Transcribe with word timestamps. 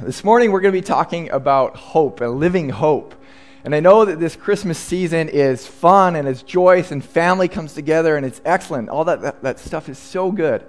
This 0.00 0.22
morning 0.22 0.52
we're 0.52 0.60
going 0.60 0.72
to 0.72 0.80
be 0.80 0.86
talking 0.86 1.28
about 1.30 1.74
hope 1.74 2.20
and 2.20 2.38
living 2.38 2.68
hope. 2.68 3.16
And 3.64 3.74
I 3.74 3.80
know 3.80 4.04
that 4.04 4.20
this 4.20 4.36
Christmas 4.36 4.78
season 4.78 5.28
is 5.28 5.66
fun 5.66 6.14
and 6.14 6.28
it's 6.28 6.42
joyous 6.42 6.92
and 6.92 7.04
family 7.04 7.48
comes 7.48 7.74
together 7.74 8.16
and 8.16 8.24
it's 8.24 8.40
excellent. 8.44 8.90
All 8.90 9.04
that, 9.06 9.22
that, 9.22 9.42
that 9.42 9.58
stuff 9.58 9.88
is 9.88 9.98
so 9.98 10.30
good. 10.30 10.64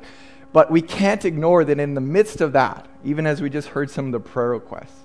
But 0.52 0.72
we 0.72 0.82
can't 0.82 1.24
ignore 1.26 1.64
that 1.64 1.80
in 1.80 1.94
the 1.94 2.02
midst 2.02 2.42
of 2.42 2.54
that, 2.54 2.88
even 3.04 3.28
as 3.28 3.40
we 3.40 3.52
just 3.52 3.68
heard 3.68 3.92
some 3.92 4.08
of 4.08 4.14
the 4.14 4.20
prayer 4.20 4.50
requests, 4.50 5.00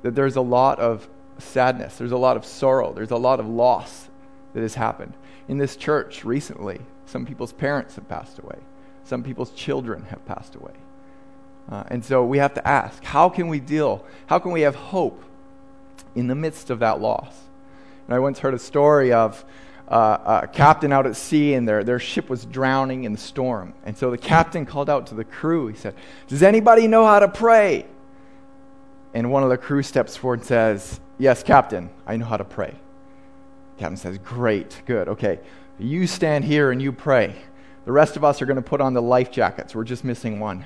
that 0.00 0.14
there's 0.14 0.36
a 0.36 0.40
lot 0.40 0.78
of 0.78 1.06
sadness, 1.36 1.98
there's 1.98 2.12
a 2.12 2.16
lot 2.16 2.38
of 2.38 2.46
sorrow, 2.46 2.94
there's 2.94 3.10
a 3.10 3.18
lot 3.18 3.38
of 3.38 3.46
loss 3.46 4.08
that 4.54 4.62
has 4.62 4.76
happened. 4.76 5.12
In 5.46 5.58
this 5.58 5.76
church 5.76 6.24
recently, 6.24 6.80
some 7.04 7.26
people's 7.26 7.52
parents 7.52 7.96
have 7.96 8.08
passed 8.08 8.38
away, 8.38 8.60
some 9.04 9.22
people's 9.22 9.50
children 9.50 10.04
have 10.04 10.24
passed 10.24 10.54
away. 10.54 10.72
Uh, 11.68 11.84
and 11.88 12.04
so 12.04 12.24
we 12.24 12.38
have 12.38 12.54
to 12.54 12.66
ask 12.66 13.04
how 13.04 13.28
can 13.28 13.48
we 13.48 13.60
deal? 13.60 14.04
How 14.26 14.38
can 14.38 14.52
we 14.52 14.62
have 14.62 14.74
hope 14.74 15.22
in 16.14 16.26
the 16.26 16.34
midst 16.34 16.70
of 16.70 16.78
that 16.80 17.00
loss? 17.00 17.34
And 18.06 18.14
I 18.14 18.18
once 18.18 18.38
heard 18.38 18.54
a 18.54 18.58
story 18.58 19.12
of 19.12 19.44
uh, 19.88 20.40
a 20.42 20.46
captain 20.48 20.92
out 20.92 21.06
at 21.06 21.16
sea 21.16 21.54
and 21.54 21.66
their, 21.66 21.82
their 21.82 21.98
ship 21.98 22.28
was 22.28 22.44
drowning 22.44 23.04
in 23.04 23.12
the 23.12 23.18
storm. 23.18 23.74
And 23.84 23.96
so 23.96 24.10
the 24.10 24.18
captain 24.18 24.66
called 24.66 24.90
out 24.90 25.06
to 25.08 25.14
the 25.14 25.24
crew. 25.24 25.68
He 25.68 25.76
said, 25.76 25.94
Does 26.26 26.42
anybody 26.42 26.86
know 26.88 27.06
how 27.06 27.20
to 27.20 27.28
pray? 27.28 27.86
And 29.14 29.30
one 29.30 29.42
of 29.42 29.48
the 29.48 29.56
crew 29.56 29.82
steps 29.82 30.16
forward 30.16 30.40
and 30.40 30.48
says, 30.48 31.00
Yes, 31.18 31.42
Captain, 31.42 31.90
I 32.06 32.16
know 32.16 32.26
how 32.26 32.36
to 32.36 32.44
pray. 32.44 32.74
The 33.76 33.80
captain 33.80 33.96
says, 33.96 34.18
Great, 34.18 34.80
good, 34.86 35.08
okay. 35.08 35.40
You 35.78 36.06
stand 36.06 36.44
here 36.44 36.70
and 36.70 36.82
you 36.82 36.92
pray. 36.92 37.36
The 37.84 37.92
rest 37.92 38.16
of 38.16 38.24
us 38.24 38.42
are 38.42 38.46
going 38.46 38.56
to 38.56 38.62
put 38.62 38.80
on 38.80 38.92
the 38.92 39.00
life 39.00 39.30
jackets. 39.30 39.74
We're 39.74 39.84
just 39.84 40.04
missing 40.04 40.40
one. 40.40 40.64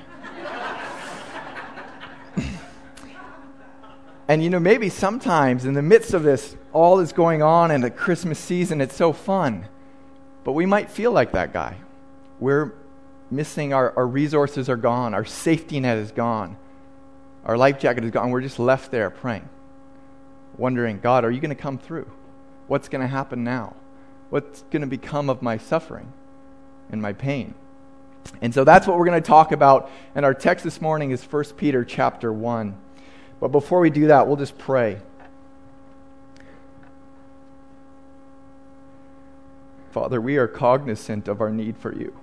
And 4.33 4.43
you 4.43 4.49
know, 4.49 4.61
maybe 4.61 4.89
sometimes 4.89 5.67
in 5.67 5.75
the 5.75 5.83
midst 5.83 6.15
of 6.15 6.23
this, 6.23 6.57
all 6.73 7.01
is 7.01 7.13
going 7.13 7.43
on 7.43 7.71
in 7.71 7.83
the 7.83 7.91
Christmas 7.91 8.39
season, 8.39 8.81
it's 8.81 8.97
so 8.97 9.13
fun. 9.13 9.67
But 10.43 10.53
we 10.53 10.65
might 10.65 10.91
feel 10.91 11.13
like 11.13 11.33
that 11.33 11.53
guy. 11.53 11.77
We're 12.41 12.73
missing, 13.31 13.75
our, 13.75 13.95
our 13.95 14.07
resources 14.07 14.71
are 14.71 14.77
gone, 14.79 15.13
our 15.13 15.27
safety 15.27 15.81
net 15.81 15.99
is 15.99 16.13
gone, 16.13 16.57
our 17.45 17.59
life 17.59 17.79
jacket 17.79 18.05
is 18.05 18.11
gone. 18.11 18.31
We're 18.31 18.41
just 18.41 18.59
left 18.59 18.91
there 18.91 19.11
praying, 19.11 19.47
wondering, 20.57 21.01
God, 21.01 21.27
are 21.27 21.31
you 21.31 21.41
going 21.43 21.55
to 21.55 21.63
come 21.63 21.77
through? 21.77 22.11
What's 22.69 22.89
going 22.89 23.03
to 23.03 23.09
happen 23.09 23.45
now? 23.45 23.77
What's 24.31 24.63
going 24.71 24.81
to 24.81 24.87
become 24.87 25.29
of 25.29 25.43
my 25.43 25.59
suffering 25.59 26.11
and 26.91 27.03
my 27.03 27.13
pain? 27.13 27.53
And 28.41 28.55
so 28.55 28.65
that's 28.65 28.87
what 28.87 28.97
we're 28.97 29.05
going 29.05 29.23
to 29.23 29.29
talk 29.29 29.53
about. 29.53 29.91
And 30.15 30.25
our 30.25 30.33
text 30.33 30.65
this 30.65 30.81
morning 30.81 31.11
is 31.11 31.23
1 31.23 31.45
Peter 31.59 31.85
chapter 31.85 32.33
1. 32.33 32.79
But 33.43 33.51
before 33.51 33.81
we 33.81 33.91
do 33.91 34.07
that, 34.07 34.29
we'll 34.29 34.37
just 34.37 34.57
pray. 34.57 35.01
Father, 39.91 40.21
we 40.21 40.37
are 40.37 40.47
cognizant 40.47 41.27
of 41.27 41.41
our 41.41 41.51
need 41.51 41.77
for 41.77 41.93
you. 41.93 42.17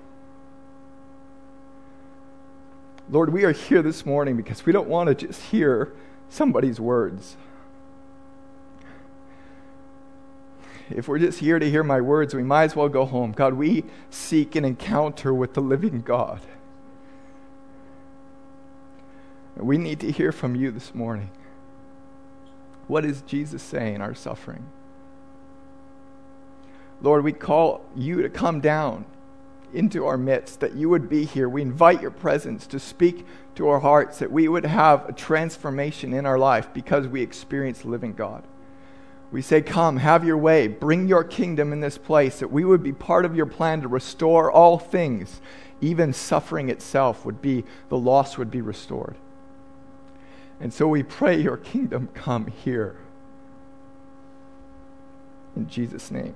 Lord, 3.10 3.34
we 3.34 3.44
are 3.44 3.52
here 3.52 3.82
this 3.82 4.06
morning 4.06 4.38
because 4.38 4.66
we 4.66 4.72
don't 4.72 4.88
want 4.88 5.10
to 5.10 5.28
just 5.28 5.42
hear 5.48 5.92
somebody's 6.30 6.80
words. 6.80 7.36
If 10.90 11.10
we're 11.10 11.20
just 11.20 11.40
here 11.40 11.60
to 11.60 11.70
hear 11.70 11.84
my 11.84 12.00
words, 12.00 12.34
we 12.34 12.44
might 12.44 12.64
as 12.64 12.78
well 12.78 12.88
go 12.88 13.04
home. 13.04 13.34
God, 13.34 13.56
we 13.56 13.84
seek 14.10 14.56
an 14.56 14.64
encounter 14.64 15.34
with 15.34 15.54
the 15.54 15.62
living 15.62 16.00
God. 16.00 16.40
We 19.60 19.78
need 19.78 20.00
to 20.02 20.12
hear 20.12 20.32
from 20.32 20.56
you 20.56 20.72
this 20.72 20.96
morning. 20.96 21.30
What 22.88 23.06
is 23.06 23.22
Jesus 23.22 23.62
saying 23.62 23.96
in 23.96 24.02
our 24.02 24.16
suffering? 24.16 24.66
Lord, 27.02 27.24
we 27.24 27.34
call 27.34 27.86
you 27.96 28.22
to 28.22 28.30
come 28.30 28.62
down 28.62 29.06
into 29.74 30.06
our 30.06 30.18
midst, 30.18 30.62
that 30.62 30.76
you 30.76 30.90
would 30.90 31.10
be 31.10 31.26
here. 31.26 31.48
We 31.48 31.62
invite 31.62 32.02
your 32.02 32.12
presence 32.12 32.66
to 32.68 32.80
speak 32.80 33.26
to 33.56 33.68
our 33.68 33.80
hearts, 33.80 34.20
that 34.20 34.32
we 34.32 34.48
would 34.48 34.66
have 34.66 35.08
a 35.08 35.14
transformation 35.14 36.14
in 36.14 36.26
our 36.26 36.40
life 36.40 36.74
because 36.74 37.08
we 37.08 37.22
experience 37.22 37.86
living 37.86 38.14
God. 38.14 38.44
We 39.32 39.42
say, 39.44 39.62
Come, 39.62 39.98
have 39.98 40.26
your 40.26 40.38
way, 40.38 40.68
bring 40.68 41.08
your 41.08 41.24
kingdom 41.24 41.72
in 41.72 41.82
this 41.82 41.98
place, 41.98 42.40
that 42.40 42.52
we 42.52 42.66
would 42.66 42.82
be 42.82 42.94
part 42.94 43.26
of 43.26 43.36
your 43.36 43.46
plan 43.46 43.82
to 43.82 43.88
restore 43.88 44.52
all 44.52 44.80
things, 44.80 45.40
even 45.82 46.14
suffering 46.14 46.70
itself 46.70 47.26
would 47.26 47.42
be, 47.42 47.64
the 47.90 47.98
loss 47.98 48.38
would 48.38 48.50
be 48.50 48.62
restored. 48.62 49.16
And 50.60 50.74
so 50.74 50.88
we 50.88 51.04
pray 51.04 51.40
your 51.40 51.58
kingdom 51.58 52.10
come 52.14 52.48
here. 52.48 52.98
In 55.56 55.68
Jesus' 55.68 56.12
name. 56.12 56.36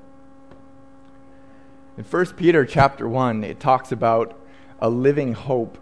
In 1.98 2.04
1 2.04 2.26
Peter 2.38 2.66
chapter 2.66 3.08
1, 3.08 3.44
it 3.44 3.60
talks 3.60 3.92
about 3.92 4.40
a 4.80 4.90
living 4.90 5.34
hope. 5.34 5.78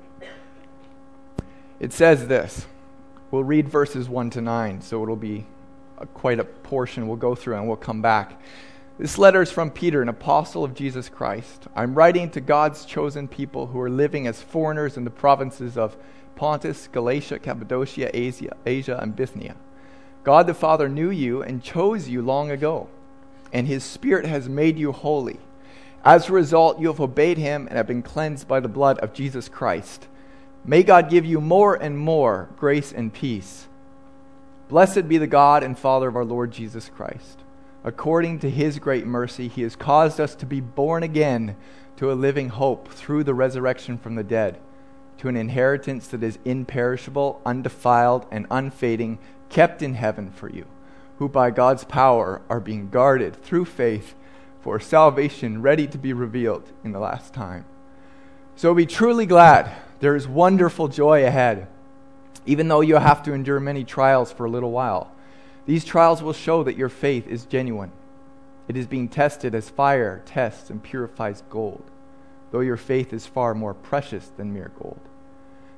It 1.80 1.94
says 1.94 2.28
this. 2.28 2.68
We'll 3.32 3.44
read 3.44 3.70
verses 3.70 4.10
1 4.10 4.32
to 4.32 4.42
9, 4.42 4.82
so 4.82 5.02
it'll 5.02 5.16
be 5.16 5.46
a, 5.98 6.06
quite 6.06 6.40
a 6.40 6.44
portion 6.44 7.08
we'll 7.08 7.16
go 7.16 7.34
through 7.34 7.56
and 7.56 7.68
we'll 7.68 7.78
come 7.78 8.02
back. 8.02 8.42
This 9.00 9.18
letter 9.18 9.42
is 9.42 9.52
from 9.52 9.72
Peter, 9.72 10.02
an 10.02 10.10
apostle 10.10 10.64
of 10.66 10.74
Jesus 10.74 11.08
Christ. 11.08 11.68
I'm 11.76 11.96
writing 11.96 12.30
to 12.32 12.42
God's 12.42 12.86
chosen 12.86 13.28
people 13.28 13.68
who 13.68 13.80
are 13.80 13.90
living 13.90 14.28
as 14.28 14.42
foreigners 14.42 14.98
in 14.98 15.06
the 15.06 15.10
provinces 15.10 15.78
of 15.78 15.96
Pontus, 16.36 16.88
Galatia, 16.92 17.40
Cappadocia, 17.40 18.10
Asia, 18.14 18.56
Asia, 18.66 19.00
and 19.02 19.16
Bithynia. 19.16 19.56
God 20.24 20.48
the 20.48 20.54
Father 20.54 20.88
knew 20.88 21.10
you 21.10 21.42
and 21.42 21.64
chose 21.64 22.08
you 22.08 22.22
long 22.22 22.52
ago, 22.52 22.88
and 23.52 23.68
his 23.68 23.84
Spirit 23.84 24.26
has 24.26 24.48
made 24.48 24.78
you 24.78 24.92
holy. 24.92 25.40
As 26.04 26.30
a 26.30 26.34
result, 26.34 26.80
you 26.80 26.88
have 26.88 27.00
obeyed 27.00 27.38
him 27.38 27.68
and 27.68 27.78
have 27.78 27.88
been 27.88 28.02
cleansed 28.02 28.48
by 28.48 28.60
the 28.60 28.68
blood 28.68 29.00
of 29.00 29.14
Jesus 29.14 29.50
Christ. 29.50 30.08
May 30.64 30.84
God 30.84 31.10
give 31.10 31.26
you 31.26 31.42
more 31.42 31.76
and 31.76 31.98
more 31.98 32.50
grace 32.58 32.92
and 32.92 33.14
peace. 33.14 33.68
Blessed 34.70 35.08
be 35.08 35.18
the 35.18 35.28
God 35.28 35.64
and 35.64 35.78
Father 35.78 36.08
of 36.08 36.16
our 36.16 36.26
Lord 36.26 36.52
Jesus 36.52 36.90
Christ. 36.90 37.40
According 37.84 38.40
to 38.40 38.50
his 38.50 38.80
great 38.80 39.08
mercy, 39.08 39.48
he 39.48 39.64
has 39.64 39.76
caused 39.76 40.20
us 40.20 40.36
to 40.36 40.46
be 40.46 40.62
born 40.62 41.02
again 41.02 41.56
to 41.98 42.12
a 42.12 42.14
living 42.14 42.50
hope 42.50 42.90
through 42.90 43.24
the 43.24 43.34
resurrection 43.34 43.98
from 43.98 44.16
the 44.16 44.24
dead 44.24 44.60
to 45.22 45.28
an 45.28 45.38
inheritance 45.38 46.08
that 46.08 46.24
is 46.24 46.40
imperishable, 46.46 47.40
undefiled, 47.46 48.26
and 48.32 48.48
unfading, 48.50 49.20
kept 49.50 49.84
in 49.84 49.94
heaven 49.94 50.32
for 50.32 50.50
you, 50.50 50.66
who 51.20 51.30
by 51.30 51.52
God's 51.52 51.84
power 51.84 52.42
are 52.50 52.60
being 52.60 52.90
guarded 52.90 53.36
through 53.44 53.66
faith 53.66 54.16
for 54.62 54.80
salvation 54.80 55.62
ready 55.62 55.86
to 55.86 56.00
be 56.00 56.12
revealed 56.12 56.72
in 56.84 56.92
the 56.92 57.00
last 57.00 57.36
time. 57.36 57.66
So 58.56 58.74
be 58.74 58.88
truly 58.88 59.28
glad. 59.28 59.72
There 60.00 60.16
is 60.16 60.28
wonderful 60.28 60.88
joy 60.88 61.24
ahead, 61.24 61.68
even 62.48 62.68
though 62.68 62.82
you 62.82 62.96
have 62.96 63.22
to 63.22 63.34
endure 63.34 63.60
many 63.60 63.84
trials 63.84 64.32
for 64.32 64.48
a 64.48 64.50
little 64.50 64.72
while. 64.72 65.12
These 65.68 65.86
trials 65.86 66.24
will 66.24 66.34
show 66.34 66.64
that 66.64 66.78
your 66.78 66.90
faith 66.90 67.28
is 67.28 67.46
genuine. 67.46 67.92
It 68.68 68.76
is 68.76 68.88
being 68.88 69.08
tested 69.08 69.54
as 69.54 69.70
fire 69.70 70.24
tests 70.26 70.72
and 70.72 70.82
purifies 70.82 71.44
gold, 71.52 71.84
though 72.50 72.62
your 72.62 72.76
faith 72.76 73.14
is 73.14 73.28
far 73.28 73.54
more 73.54 73.76
precious 73.76 74.32
than 74.36 74.52
mere 74.52 74.72
gold. 74.82 75.00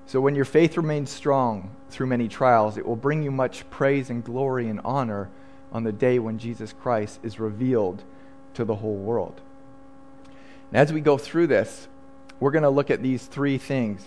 So 0.06 0.20
when 0.22 0.36
your 0.36 0.46
faith 0.46 0.78
remains 0.78 1.10
strong 1.10 1.76
through 1.90 2.08
many 2.08 2.28
trials, 2.28 2.78
it 2.78 2.86
will 2.86 2.96
bring 2.96 3.24
you 3.24 3.32
much 3.32 3.70
praise 3.70 4.10
and 4.10 4.24
glory 4.24 4.68
and 4.68 4.82
honor 4.84 5.30
on 5.72 5.84
the 5.84 5.92
day 5.92 6.20
when 6.20 6.38
Jesus 6.38 6.74
Christ 6.74 7.20
is 7.24 7.40
revealed 7.40 8.04
to 8.54 8.66
the 8.66 8.76
whole 8.76 8.96
world. 8.96 9.42
And 10.72 10.82
as 10.82 10.94
we 10.94 11.02
go 11.02 11.18
through 11.18 11.48
this, 11.48 11.88
we're 12.40 12.52
going 12.52 12.64
to 12.64 12.70
look 12.70 12.92
at 12.92 13.02
these 13.02 13.26
three 13.26 13.58
things. 13.58 14.04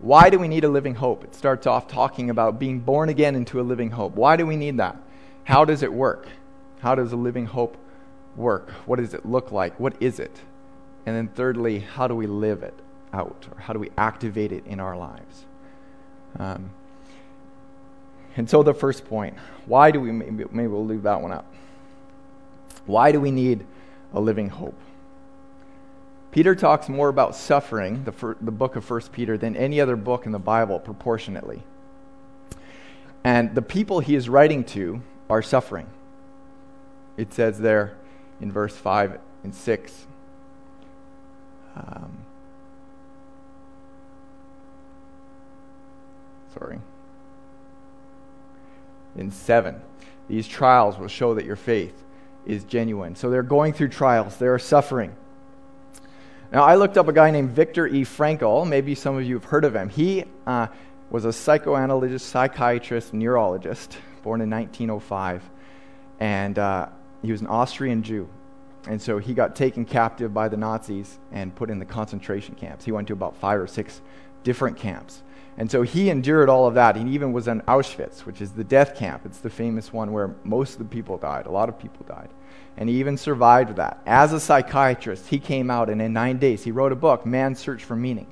Why 0.00 0.30
do 0.30 0.38
we 0.38 0.46
need 0.46 0.64
a 0.64 0.68
living 0.68 0.94
hope? 0.94 1.24
It 1.24 1.34
starts 1.34 1.66
off 1.66 1.88
talking 1.88 2.30
about 2.30 2.60
being 2.60 2.80
born 2.80 3.08
again 3.08 3.34
into 3.34 3.60
a 3.60 3.62
living 3.62 3.90
hope. 3.90 4.14
Why 4.14 4.36
do 4.36 4.46
we 4.46 4.56
need 4.56 4.76
that? 4.76 4.96
How 5.44 5.64
does 5.64 5.82
it 5.82 5.92
work? 5.92 6.28
How 6.80 6.94
does 6.94 7.12
a 7.12 7.16
living 7.16 7.46
hope 7.46 7.76
work? 8.36 8.70
What 8.86 9.00
does 9.00 9.14
it 9.14 9.26
look 9.26 9.50
like? 9.50 9.80
What 9.80 9.94
is 10.00 10.20
it? 10.20 10.40
And 11.06 11.16
then, 11.16 11.28
thirdly, 11.28 11.80
how 11.80 12.06
do 12.06 12.14
we 12.14 12.26
live 12.26 12.62
it? 12.62 12.74
Out, 13.12 13.46
or 13.50 13.60
how 13.60 13.72
do 13.72 13.78
we 13.78 13.90
activate 13.96 14.52
it 14.52 14.66
in 14.66 14.80
our 14.80 14.96
lives? 14.96 15.44
Um, 16.38 16.70
and 18.36 18.48
so 18.48 18.62
the 18.62 18.74
first 18.74 19.04
point, 19.06 19.36
why 19.66 19.90
do 19.90 20.00
we, 20.00 20.12
maybe, 20.12 20.44
maybe 20.50 20.68
we'll 20.68 20.86
leave 20.86 21.02
that 21.02 21.20
one 21.20 21.32
up. 21.32 21.52
Why 22.86 23.12
do 23.12 23.20
we 23.20 23.30
need 23.30 23.66
a 24.12 24.20
living 24.20 24.48
hope? 24.48 24.78
Peter 26.30 26.54
talks 26.54 26.88
more 26.88 27.08
about 27.08 27.34
suffering, 27.34 28.04
the, 28.04 28.36
the 28.40 28.52
book 28.52 28.76
of 28.76 28.84
First 28.84 29.12
Peter, 29.12 29.36
than 29.36 29.56
any 29.56 29.80
other 29.80 29.96
book 29.96 30.26
in 30.26 30.32
the 30.32 30.38
Bible 30.38 30.78
proportionately. 30.78 31.62
And 33.24 33.54
the 33.54 33.62
people 33.62 34.00
he 34.00 34.14
is 34.14 34.28
writing 34.28 34.62
to 34.64 35.02
are 35.28 35.42
suffering. 35.42 35.86
It 37.16 37.32
says 37.32 37.58
there 37.58 37.96
in 38.40 38.52
verse 38.52 38.76
5 38.76 39.18
and 39.42 39.54
6. 39.54 40.06
Um, 41.76 42.18
In 49.16 49.30
7. 49.30 49.80
These 50.28 50.46
trials 50.46 50.98
will 50.98 51.08
show 51.08 51.34
that 51.34 51.44
your 51.44 51.56
faith 51.56 52.04
is 52.46 52.64
genuine. 52.64 53.14
So 53.14 53.30
they're 53.30 53.42
going 53.42 53.72
through 53.72 53.88
trials, 53.88 54.36
they're 54.36 54.58
suffering. 54.58 55.14
Now, 56.50 56.64
I 56.64 56.76
looked 56.76 56.96
up 56.96 57.08
a 57.08 57.12
guy 57.12 57.30
named 57.30 57.50
Viktor 57.50 57.86
E. 57.86 58.04
Frankl. 58.04 58.66
Maybe 58.66 58.94
some 58.94 59.16
of 59.16 59.24
you 59.24 59.34
have 59.34 59.44
heard 59.44 59.66
of 59.66 59.76
him. 59.76 59.90
He 59.90 60.24
uh, 60.46 60.68
was 61.10 61.26
a 61.26 61.32
psychoanalyst, 61.32 62.26
psychiatrist, 62.26 63.12
neurologist, 63.12 63.98
born 64.22 64.40
in 64.40 64.48
1905. 64.48 65.42
And 66.20 66.58
uh, 66.58 66.88
he 67.22 67.32
was 67.32 67.42
an 67.42 67.48
Austrian 67.48 68.02
Jew. 68.02 68.28
And 68.86 69.00
so 69.00 69.18
he 69.18 69.34
got 69.34 69.54
taken 69.54 69.84
captive 69.84 70.32
by 70.32 70.48
the 70.48 70.56
Nazis 70.56 71.18
and 71.32 71.54
put 71.54 71.68
in 71.68 71.78
the 71.78 71.84
concentration 71.84 72.54
camps. 72.54 72.86
He 72.86 72.92
went 72.92 73.08
to 73.08 73.12
about 73.12 73.36
five 73.36 73.60
or 73.60 73.66
six 73.66 74.00
different 74.42 74.78
camps. 74.78 75.22
And 75.58 75.68
so 75.68 75.82
he 75.82 76.08
endured 76.08 76.48
all 76.48 76.68
of 76.68 76.74
that. 76.74 76.94
He 76.94 77.02
even 77.10 77.32
was 77.32 77.48
in 77.48 77.60
Auschwitz, 77.62 78.20
which 78.20 78.40
is 78.40 78.52
the 78.52 78.62
death 78.62 78.96
camp. 78.96 79.22
It's 79.26 79.38
the 79.38 79.50
famous 79.50 79.92
one 79.92 80.12
where 80.12 80.36
most 80.44 80.74
of 80.74 80.78
the 80.78 80.84
people 80.84 81.18
died. 81.18 81.46
A 81.46 81.50
lot 81.50 81.68
of 81.68 81.76
people 81.80 82.06
died. 82.08 82.28
And 82.76 82.88
he 82.88 83.00
even 83.00 83.16
survived 83.16 83.74
that. 83.74 84.00
As 84.06 84.32
a 84.32 84.38
psychiatrist, 84.38 85.26
he 85.26 85.40
came 85.40 85.68
out 85.68 85.90
and 85.90 86.00
in 86.00 86.12
nine 86.12 86.38
days 86.38 86.62
he 86.62 86.70
wrote 86.70 86.92
a 86.92 86.96
book, 86.96 87.26
Man's 87.26 87.58
Search 87.58 87.82
for 87.82 87.96
Meaning. 87.96 88.28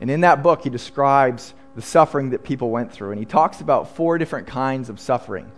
And 0.00 0.10
in 0.10 0.22
that 0.22 0.42
book, 0.42 0.62
he 0.62 0.70
describes 0.70 1.52
the 1.76 1.82
suffering 1.82 2.30
that 2.30 2.42
people 2.42 2.70
went 2.70 2.90
through. 2.90 3.10
And 3.10 3.18
he 3.18 3.26
talks 3.26 3.60
about 3.60 3.94
four 3.94 4.16
different 4.16 4.46
kinds 4.46 4.88
of 4.88 4.98
suffering. 4.98 5.52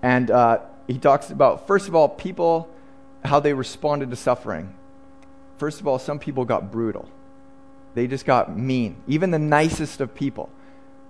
And 0.00 0.30
uh, 0.30 0.60
he 0.86 0.96
talks 0.96 1.28
about, 1.30 1.66
first 1.66 1.88
of 1.88 1.94
all, 1.94 2.08
people, 2.08 2.70
how 3.22 3.38
they 3.38 3.52
responded 3.52 4.08
to 4.10 4.16
suffering. 4.16 4.74
First 5.58 5.80
of 5.80 5.86
all, 5.86 5.98
some 5.98 6.18
people 6.18 6.46
got 6.46 6.72
brutal 6.72 7.06
they 7.98 8.06
just 8.06 8.24
got 8.24 8.56
mean. 8.56 8.94
Even 9.08 9.32
the 9.32 9.40
nicest 9.40 10.00
of 10.00 10.14
people, 10.14 10.48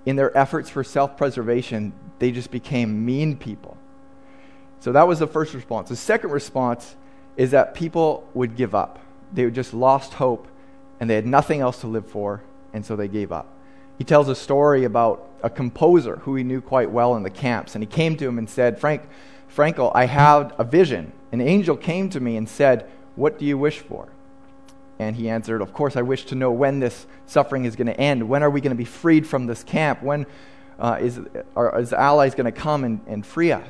in 0.07 0.17
their 0.17 0.35
efforts 0.37 0.71
for 0.71 0.83
self 0.83 1.19
preservation, 1.19 1.93
they 2.19 2.31
just 2.31 2.51
became 2.51 3.05
mean 3.05 3.37
people. 3.37 3.77
So 4.81 4.93
that 4.93 5.07
was 5.07 5.19
the 5.19 5.27
first 5.27 5.53
response. 5.53 5.91
The 5.91 5.97
second 5.97 6.31
response 6.31 6.97
is 7.37 7.51
that 7.51 7.75
people 7.75 8.27
would 8.33 8.57
give 8.57 8.75
up. 8.75 9.01
They 9.35 9.51
just 9.51 9.75
lost 9.75 10.15
hope 10.15 10.49
and 10.99 11.11
they 11.11 11.15
had 11.15 11.27
nothing 11.27 11.61
else 11.61 11.83
to 11.83 11.87
live 11.87 12.07
for, 12.07 12.43
and 12.73 12.87
so 12.87 12.97
they 12.97 13.07
gave 13.07 13.33
up. 13.33 13.47
He 13.99 14.05
tells 14.05 14.31
a 14.31 14.35
story 14.35 14.85
about 14.85 15.29
a 15.43 15.51
composer 15.51 16.17
who 16.17 16.37
he 16.37 16.43
knew 16.43 16.63
quite 16.63 16.91
well 16.91 17.15
in 17.17 17.23
the 17.23 17.31
camps, 17.31 17.75
and 17.75 17.83
he 17.83 17.87
came 17.87 18.17
to 18.17 18.27
him 18.27 18.39
and 18.39 18.49
said, 18.49 18.81
Frank, 18.81 19.03
Frankl, 19.55 19.93
I 19.95 20.07
had 20.07 20.55
a 20.57 20.65
vision. 20.65 21.13
An 21.33 21.43
angel 21.43 21.77
came 21.77 22.09
to 22.09 22.19
me 22.19 22.39
and 22.39 22.49
said, 22.49 22.89
What 23.15 23.39
do 23.39 23.45
you 23.45 23.59
wish 23.59 23.79
for? 23.79 24.09
And 24.99 25.15
he 25.17 25.29
answered, 25.29 25.63
Of 25.63 25.73
course, 25.73 25.97
I 25.97 26.03
wish 26.03 26.25
to 26.27 26.35
know 26.35 26.51
when 26.51 26.81
this 26.81 27.07
suffering 27.27 27.65
is 27.65 27.77
going 27.77 27.87
to 27.87 27.99
end. 27.99 28.29
When 28.29 28.43
are 28.43 28.51
we 28.51 28.61
going 28.61 28.71
to 28.71 28.77
be 28.77 28.85
freed 28.85 29.27
from 29.27 29.47
this 29.47 29.63
camp? 29.63 30.03
When 30.03 30.27
uh, 30.79 30.99
is, 31.01 31.21
are, 31.57 31.79
is 31.81 31.91
the 31.91 32.01
Allies 32.01 32.35
going 32.35 32.53
to 32.53 32.53
come 32.53 32.85
and, 32.85 33.01
and 33.07 33.25
free 33.25 33.53
us? 33.53 33.69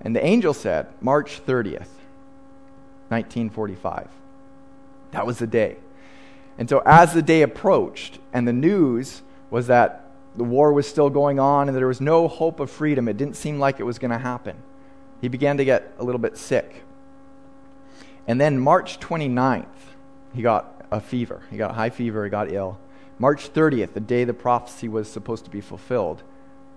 And 0.00 0.14
the 0.14 0.24
angel 0.24 0.54
said, 0.54 0.86
March 1.00 1.44
30th, 1.44 1.88
1945. 3.08 4.08
That 5.12 5.26
was 5.26 5.38
the 5.38 5.46
day. 5.46 5.76
And 6.58 6.68
so, 6.68 6.82
as 6.86 7.12
the 7.12 7.22
day 7.22 7.42
approached, 7.42 8.18
and 8.32 8.46
the 8.46 8.52
news 8.52 9.22
was 9.50 9.66
that 9.66 10.10
the 10.36 10.44
war 10.44 10.72
was 10.72 10.86
still 10.86 11.10
going 11.10 11.38
on 11.38 11.68
and 11.68 11.76
there 11.76 11.86
was 11.86 12.00
no 12.00 12.28
hope 12.28 12.60
of 12.60 12.70
freedom, 12.70 13.08
it 13.08 13.16
didn't 13.16 13.36
seem 13.36 13.58
like 13.58 13.80
it 13.80 13.84
was 13.84 13.98
going 13.98 14.10
to 14.10 14.18
happen. 14.18 14.56
He 15.20 15.28
began 15.28 15.56
to 15.56 15.64
get 15.64 15.92
a 15.98 16.04
little 16.04 16.18
bit 16.18 16.36
sick. 16.36 16.82
And 18.26 18.40
then, 18.40 18.58
March 18.58 18.98
29th, 19.00 19.64
he 20.36 20.42
got 20.42 20.86
a 20.90 21.00
fever. 21.00 21.42
He 21.50 21.56
got 21.56 21.70
a 21.70 21.74
high 21.74 21.88
fever. 21.88 22.22
He 22.24 22.30
got 22.30 22.52
ill. 22.52 22.78
March 23.18 23.52
30th, 23.52 23.94
the 23.94 24.00
day 24.00 24.24
the 24.24 24.34
prophecy 24.34 24.86
was 24.86 25.10
supposed 25.10 25.44
to 25.46 25.50
be 25.50 25.62
fulfilled, 25.62 26.22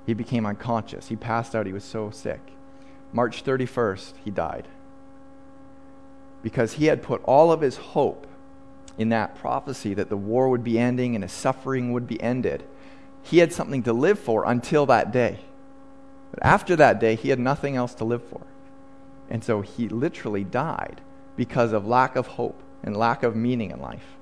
he 0.06 0.13
became 0.13 0.45
unconscious. 0.45 1.09
He 1.09 1.17
passed 1.17 1.53
out. 1.53 1.65
He 1.65 1.73
was 1.73 1.83
so 1.83 2.09
sick. 2.09 2.39
March 3.11 3.44
31st, 3.44 4.13
he 4.23 4.31
died. 4.31 4.67
Because 6.41 6.73
he 6.73 6.85
had 6.85 7.03
put 7.03 7.21
all 7.25 7.51
of 7.51 7.59
his 7.59 7.75
hope 7.75 8.25
in 8.97 9.09
that 9.09 9.35
prophecy 9.35 9.94
that 9.94 10.09
the 10.09 10.17
war 10.17 10.47
would 10.47 10.63
be 10.63 10.79
ending 10.79 11.13
and 11.13 11.23
his 11.23 11.33
suffering 11.33 11.91
would 11.91 12.07
be 12.07 12.21
ended. 12.23 12.63
He 13.21 13.39
had 13.39 13.51
something 13.51 13.83
to 13.83 13.91
live 13.91 14.17
for 14.17 14.45
until 14.45 14.85
that 14.85 15.12
day. 15.12 15.39
But 16.31 16.45
after 16.45 16.77
that 16.77 17.01
day, 17.01 17.15
he 17.15 17.29
had 17.29 17.39
nothing 17.39 17.75
else 17.75 17.94
to 17.95 18.05
live 18.05 18.23
for. 18.23 18.41
And 19.29 19.44
so 19.44 19.59
he 19.62 19.89
literally 19.89 20.45
died 20.45 21.01
because 21.35 21.73
of 21.73 21.85
lack 21.85 22.15
of 22.15 22.27
hope 22.27 22.63
and 22.83 22.95
lack 22.95 23.23
of 23.23 23.35
meaning 23.35 23.71
in 23.71 23.79
life. 23.79 24.15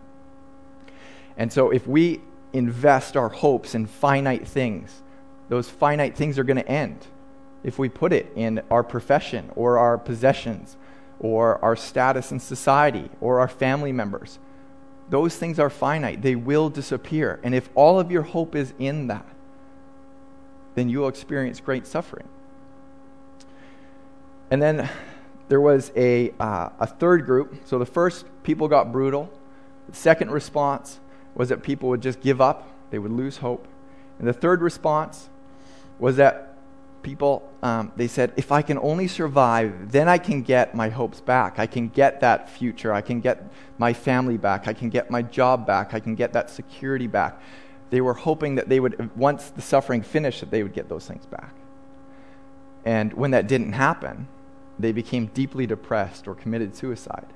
And 1.38 1.52
so, 1.52 1.70
if 1.70 1.88
we 1.88 2.22
invest 2.54 3.16
our 3.16 3.30
hopes 3.30 3.76
in 3.76 3.86
finite 3.86 4.48
things, 4.48 5.02
those 5.50 5.70
finite 5.70 6.16
things 6.16 6.40
are 6.40 6.44
going 6.44 6.58
to 6.58 6.68
end. 6.68 7.06
If 7.64 7.78
we 7.78 7.90
put 7.90 8.14
it 8.14 8.32
in 8.36 8.62
our 8.72 8.84
profession 8.84 9.52
or 9.56 9.78
our 9.78 9.98
possessions 9.98 10.78
or 11.20 11.64
our 11.64 11.76
status 11.76 12.32
in 12.32 12.40
society 12.40 13.10
or 13.22 13.40
our 13.40 13.48
family 13.48 13.92
members, 13.92 14.40
those 15.10 15.36
things 15.36 15.60
are 15.60 15.70
finite. 15.70 16.22
They 16.22 16.36
will 16.36 16.70
disappear. 16.70 17.40
And 17.44 17.56
if 17.56 17.70
all 17.76 18.00
of 18.00 18.12
your 18.12 18.24
hope 18.24 18.56
is 18.56 18.74
in 18.78 19.08
that, 19.08 19.26
then 20.76 20.90
you 20.90 21.00
will 21.00 21.08
experience 21.08 21.60
great 21.60 21.88
suffering. 21.88 22.28
And 24.52 24.62
then 24.62 24.90
there 25.50 25.62
was 25.62 25.92
a, 25.96 26.32
uh, 26.40 26.70
a 26.80 26.88
third 26.88 27.26
group. 27.26 27.56
So 27.66 27.80
the 27.80 27.86
first, 27.86 28.26
people 28.48 28.70
got 28.70 28.94
brutal. 28.94 29.30
The 29.90 29.96
second 29.96 30.32
response 30.32 31.02
was 31.36 31.50
that 31.50 31.62
people 31.64 31.90
would 31.90 32.02
just 32.02 32.22
give 32.22 32.40
up, 32.40 32.70
they 32.92 32.98
would 32.98 33.12
lose 33.12 33.38
hope. 33.38 33.68
And 34.20 34.28
the 34.28 34.34
third 34.34 34.62
response 34.62 35.28
was 36.00 36.16
that 36.16 36.56
people, 37.04 37.48
um, 37.62 37.92
they 37.98 38.08
said, 38.08 38.32
if 38.38 38.54
I 38.54 38.62
can 38.62 38.80
only 38.80 39.10
survive, 39.10 39.92
then 39.92 40.08
I 40.08 40.18
can 40.18 40.44
get 40.44 40.74
my 40.74 40.88
hopes 40.88 41.20
back. 41.20 41.60
I 41.60 41.68
can 41.68 41.90
get 41.90 42.22
that 42.22 42.50
future. 42.50 42.94
I 42.94 43.02
can 43.02 43.20
get 43.20 43.44
my 43.78 43.92
family 43.92 44.38
back. 44.38 44.66
I 44.66 44.74
can 44.74 44.90
get 44.90 45.12
my 45.12 45.22
job 45.22 45.68
back. 45.68 45.94
I 45.94 46.00
can 46.00 46.16
get 46.16 46.32
that 46.32 46.50
security 46.50 47.08
back. 47.08 47.42
They 47.90 48.00
were 48.00 48.14
hoping 48.14 48.56
that 48.56 48.70
they 48.70 48.80
would, 48.80 49.16
once 49.18 49.50
the 49.50 49.62
suffering 49.62 50.02
finished, 50.02 50.40
that 50.40 50.52
they 50.52 50.64
would 50.64 50.74
get 50.74 50.88
those 50.88 51.06
things 51.06 51.26
back. 51.26 51.54
And 52.86 53.12
when 53.12 53.32
that 53.32 53.48
didn't 53.48 53.74
happen, 53.74 54.30
they 54.80 54.94
became 54.94 55.26
deeply 55.28 55.68
depressed 55.68 56.30
or 56.30 56.34
committed 56.34 56.78
suicide. 56.78 57.28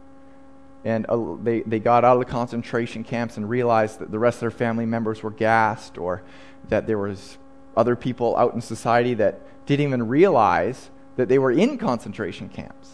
And 0.83 1.05
uh, 1.07 1.35
they, 1.41 1.61
they 1.61 1.79
got 1.79 2.03
out 2.03 2.17
of 2.17 2.25
the 2.25 2.31
concentration 2.31 3.03
camps 3.03 3.37
and 3.37 3.47
realized 3.47 3.99
that 3.99 4.11
the 4.11 4.19
rest 4.19 4.37
of 4.37 4.41
their 4.41 4.51
family 4.51 4.85
members 4.85 5.21
were 5.21 5.31
gassed 5.31 5.97
or 5.97 6.23
that 6.69 6.87
there 6.87 6.97
was 6.97 7.37
other 7.77 7.95
people 7.95 8.35
out 8.35 8.53
in 8.53 8.61
society 8.61 9.13
that 9.15 9.39
didn't 9.65 9.85
even 9.85 10.07
realize 10.07 10.89
that 11.15 11.29
they 11.29 11.37
were 11.37 11.51
in 11.51 11.77
concentration 11.77 12.49
camps. 12.49 12.89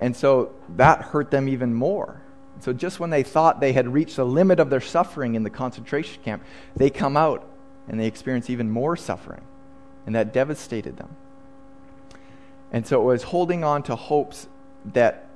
And 0.00 0.14
so 0.14 0.52
that 0.76 1.02
hurt 1.02 1.30
them 1.30 1.48
even 1.48 1.74
more. 1.74 2.20
So 2.60 2.72
just 2.72 3.00
when 3.00 3.10
they 3.10 3.22
thought 3.22 3.60
they 3.60 3.72
had 3.72 3.92
reached 3.92 4.16
the 4.16 4.24
limit 4.24 4.60
of 4.60 4.70
their 4.70 4.80
suffering 4.80 5.34
in 5.34 5.42
the 5.42 5.50
concentration 5.50 6.22
camp, 6.22 6.42
they 6.76 6.90
come 6.90 7.16
out 7.16 7.46
and 7.88 7.98
they 7.98 8.06
experience 8.06 8.48
even 8.48 8.70
more 8.70 8.96
suffering. 8.96 9.42
And 10.06 10.14
that 10.14 10.32
devastated 10.32 10.96
them. 10.96 11.16
And 12.72 12.86
so 12.86 13.00
it 13.00 13.04
was 13.04 13.24
holding 13.24 13.64
on 13.64 13.82
to 13.84 13.96
hopes 13.96 14.48
that, 14.92 15.26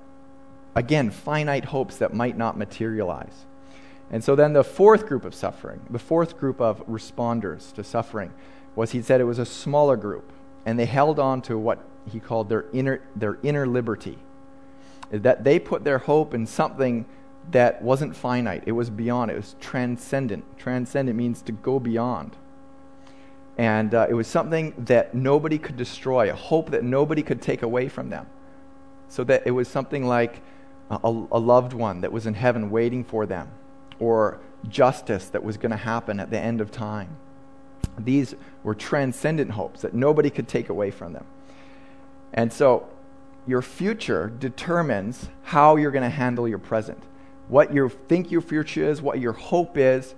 again, 0.79 1.11
finite 1.11 1.67
hopes 1.67 1.97
that 1.97 2.15
might 2.15 2.39
not 2.39 2.57
materialize. 2.57 3.47
And 4.11 4.23
so 4.23 4.37
then 4.37 4.53
the 4.53 4.65
fourth 4.65 5.07
group 5.07 5.25
of 5.25 5.35
suffering, 5.35 5.81
the 5.91 5.99
fourth 5.99 6.39
group 6.39 6.61
of 6.61 6.87
responders 6.87 7.75
to 7.75 7.85
suffering, 7.85 8.33
was 8.77 8.93
he 8.93 9.03
said 9.03 9.21
it 9.21 9.25
was 9.25 9.41
a 9.41 9.45
smaller 9.45 9.97
group. 9.97 10.33
And 10.65 10.79
they 10.79 10.87
held 10.87 11.19
on 11.19 11.43
to 11.43 11.59
what 11.59 11.81
he 12.11 12.21
called 12.21 12.49
their 12.49 12.67
inner, 12.73 13.03
their 13.17 13.39
inner 13.43 13.67
liberty. 13.67 14.19
That 15.11 15.45
they 15.45 15.59
put 15.59 15.85
their 15.85 15.99
hope 15.99 16.33
in 16.33 16.47
something 16.47 17.07
that 17.51 17.83
wasn't 17.83 18.15
finite, 18.15 18.63
it 18.67 18.73
was 18.73 18.91
beyond, 18.91 19.31
it 19.31 19.37
was 19.37 19.57
transcendent. 19.59 20.45
Transcendent 20.59 21.17
means 21.17 21.43
to 21.43 21.53
go 21.53 21.81
beyond. 21.81 22.37
And 23.57 23.95
uh, 23.95 24.07
it 24.09 24.15
was 24.15 24.29
something 24.29 24.75
that 24.79 25.15
nobody 25.15 25.59
could 25.59 25.77
destroy, 25.77 26.31
a 26.31 26.35
hope 26.35 26.71
that 26.71 26.85
nobody 26.85 27.23
could 27.23 27.43
take 27.43 27.63
away 27.63 27.89
from 27.89 28.11
them. 28.11 28.27
So 29.09 29.25
that 29.25 29.43
it 29.47 29.51
was 29.51 29.67
something 29.67 30.07
like 30.07 30.43
a, 30.91 30.97
a 31.33 31.39
loved 31.39 31.73
one 31.73 32.01
that 32.01 32.13
was 32.13 32.27
in 32.27 32.35
heaven 32.35 32.71
waiting 32.71 33.05
for 33.05 33.27
them, 33.27 33.49
or 33.99 34.41
justice 34.69 35.29
that 35.29 35.43
was 35.43 35.57
going 35.57 35.71
to 35.71 35.77
happen 35.77 36.21
at 36.21 36.31
the 36.31 36.39
end 36.39 36.61
of 36.61 36.71
time. 36.71 37.17
These 37.99 38.35
were 38.63 38.75
transcendent 38.75 39.53
hopes 39.53 39.83
that 39.83 39.95
nobody 39.95 40.31
could 40.31 40.49
take 40.49 40.69
away 40.69 40.91
from 40.91 41.13
them. 41.13 41.27
And 42.33 42.53
so 42.53 42.89
your 43.47 43.63
future 43.63 44.33
determines 44.39 45.29
how 45.43 45.77
you're 45.77 45.91
going 45.91 46.05
to 46.05 46.11
handle 46.11 46.47
your 46.47 46.59
present. 46.59 47.03
What 47.49 47.73
you 47.73 47.89
think 47.89 48.31
your 48.31 48.43
future 48.43 48.89
is, 48.89 49.01
what 49.01 49.19
your 49.21 49.33
hope 49.33 49.79
is, 49.79 50.15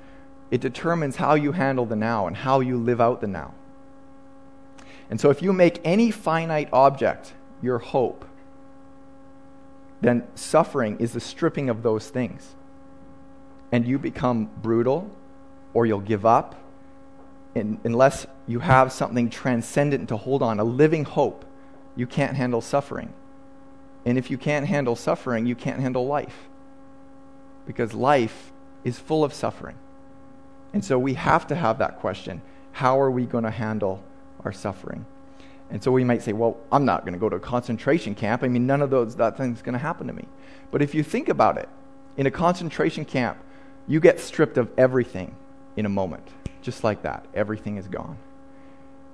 it 0.50 0.60
determines 0.60 1.16
how 1.16 1.34
you 1.34 1.52
handle 1.52 1.86
the 1.86 1.96
now 1.96 2.26
and 2.26 2.36
how 2.36 2.60
you 2.60 2.76
live 2.76 3.00
out 3.00 3.20
the 3.20 3.28
now. 3.28 3.54
And 5.08 5.20
so 5.20 5.30
if 5.30 5.42
you 5.42 5.52
make 5.52 5.80
any 5.84 6.10
finite 6.10 6.68
object 6.72 7.34
your 7.62 7.78
hope, 7.78 8.24
then 10.00 10.26
suffering 10.34 10.98
is 10.98 11.12
the 11.12 11.20
stripping 11.20 11.68
of 11.68 11.82
those 11.82 12.08
things. 12.08 12.54
And 13.72 13.86
you 13.86 13.98
become 13.98 14.50
brutal 14.62 15.10
or 15.74 15.86
you'll 15.86 16.00
give 16.00 16.26
up 16.26 16.56
in, 17.54 17.80
unless 17.84 18.26
you 18.46 18.60
have 18.60 18.92
something 18.92 19.30
transcendent 19.30 20.08
to 20.08 20.16
hold 20.16 20.42
on, 20.42 20.60
a 20.60 20.64
living 20.64 21.04
hope, 21.04 21.44
you 21.96 22.06
can't 22.06 22.36
handle 22.36 22.60
suffering. 22.60 23.12
And 24.04 24.16
if 24.16 24.30
you 24.30 24.38
can't 24.38 24.66
handle 24.66 24.96
suffering, 24.96 25.46
you 25.46 25.54
can't 25.54 25.80
handle 25.80 26.06
life. 26.06 26.48
Because 27.66 27.92
life 27.92 28.52
is 28.84 28.98
full 28.98 29.24
of 29.24 29.34
suffering. 29.34 29.76
And 30.72 30.84
so 30.84 30.98
we 30.98 31.14
have 31.14 31.46
to 31.48 31.54
have 31.54 31.78
that 31.78 31.98
question 32.00 32.42
how 32.72 33.00
are 33.00 33.10
we 33.10 33.26
going 33.26 33.44
to 33.44 33.50
handle 33.50 34.02
our 34.44 34.52
suffering? 34.52 35.04
And 35.70 35.82
so 35.82 35.92
we 35.92 36.04
might 36.04 36.22
say, 36.22 36.32
well, 36.32 36.56
I'm 36.72 36.84
not 36.84 37.02
going 37.02 37.12
to 37.12 37.18
go 37.18 37.28
to 37.28 37.36
a 37.36 37.40
concentration 37.40 38.14
camp. 38.14 38.42
I 38.42 38.48
mean, 38.48 38.66
none 38.66 38.82
of 38.82 38.90
those 38.90 39.16
that 39.16 39.36
thing's 39.36 39.62
going 39.62 39.74
to 39.74 39.78
happen 39.78 40.06
to 40.08 40.12
me. 40.12 40.24
But 40.70 40.82
if 40.82 40.94
you 40.94 41.02
think 41.02 41.28
about 41.28 41.58
it, 41.58 41.68
in 42.16 42.26
a 42.26 42.30
concentration 42.30 43.04
camp, 43.04 43.38
you 43.86 44.00
get 44.00 44.20
stripped 44.20 44.58
of 44.58 44.70
everything 44.76 45.34
in 45.76 45.86
a 45.86 45.88
moment. 45.88 46.26
Just 46.62 46.84
like 46.84 47.02
that. 47.02 47.24
Everything 47.34 47.76
is 47.76 47.86
gone. 47.86 48.16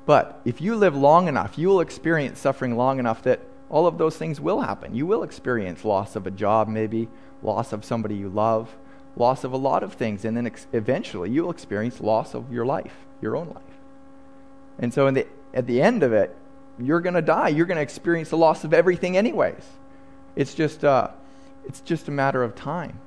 But 0.06 0.40
if 0.44 0.60
you 0.60 0.76
live 0.76 0.96
long 0.96 1.28
enough, 1.28 1.58
you 1.58 1.68
will 1.68 1.80
experience 1.80 2.38
suffering 2.38 2.76
long 2.76 2.98
enough 2.98 3.22
that 3.24 3.40
all 3.68 3.86
of 3.86 3.98
those 3.98 4.16
things 4.16 4.40
will 4.40 4.60
happen. 4.60 4.94
You 4.94 5.06
will 5.06 5.22
experience 5.22 5.84
loss 5.84 6.16
of 6.16 6.26
a 6.26 6.30
job, 6.30 6.68
maybe, 6.68 7.08
loss 7.42 7.72
of 7.72 7.84
somebody 7.84 8.14
you 8.14 8.28
love, 8.28 8.74
loss 9.16 9.44
of 9.44 9.52
a 9.52 9.56
lot 9.56 9.82
of 9.82 9.94
things, 9.94 10.24
and 10.24 10.36
then 10.36 10.46
ex- 10.46 10.66
eventually 10.72 11.30
you'll 11.30 11.50
experience 11.50 12.00
loss 12.00 12.34
of 12.34 12.52
your 12.52 12.64
life, 12.64 12.94
your 13.20 13.36
own 13.36 13.48
life. 13.48 13.62
And 14.78 14.94
so, 14.94 15.10
the, 15.10 15.26
at 15.52 15.66
the 15.66 15.82
end 15.82 16.02
of 16.02 16.12
it, 16.12 16.36
you're 16.78 17.00
going 17.00 17.14
to 17.14 17.22
die. 17.22 17.48
You're 17.48 17.66
going 17.66 17.76
to 17.76 17.82
experience 17.82 18.30
the 18.30 18.36
loss 18.36 18.64
of 18.64 18.74
everything, 18.74 19.16
anyways. 19.16 19.64
It's 20.34 20.54
just, 20.54 20.84
uh, 20.84 21.08
it's 21.64 21.80
just 21.80 22.08
a 22.08 22.10
matter 22.10 22.42
of 22.42 22.54
time. 22.54 23.00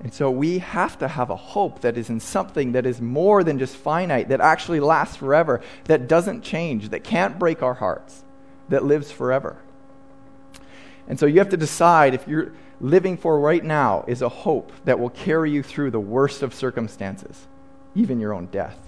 And 0.00 0.12
so 0.12 0.30
we 0.30 0.58
have 0.58 0.98
to 0.98 1.08
have 1.08 1.30
a 1.30 1.36
hope 1.36 1.80
that 1.80 1.96
is 1.96 2.10
in 2.10 2.20
something 2.20 2.72
that 2.72 2.84
is 2.84 3.00
more 3.00 3.42
than 3.42 3.58
just 3.58 3.76
finite, 3.76 4.28
that 4.28 4.40
actually 4.40 4.80
lasts 4.80 5.16
forever, 5.16 5.62
that 5.84 6.08
doesn't 6.08 6.42
change, 6.42 6.90
that 6.90 7.04
can't 7.04 7.38
break 7.38 7.62
our 7.62 7.74
hearts, 7.74 8.22
that 8.68 8.84
lives 8.84 9.10
forever. 9.10 9.56
And 11.08 11.18
so 11.18 11.24
you 11.26 11.38
have 11.38 11.48
to 11.50 11.56
decide 11.56 12.12
if 12.12 12.28
you're 12.28 12.52
living 12.80 13.16
for 13.16 13.38
right 13.40 13.64
now 13.64 14.04
is 14.06 14.20
a 14.20 14.28
hope 14.28 14.72
that 14.84 14.98
will 14.98 15.10
carry 15.10 15.50
you 15.50 15.62
through 15.62 15.90
the 15.90 16.00
worst 16.00 16.42
of 16.42 16.52
circumstances, 16.52 17.46
even 17.94 18.20
your 18.20 18.34
own 18.34 18.46
death. 18.46 18.78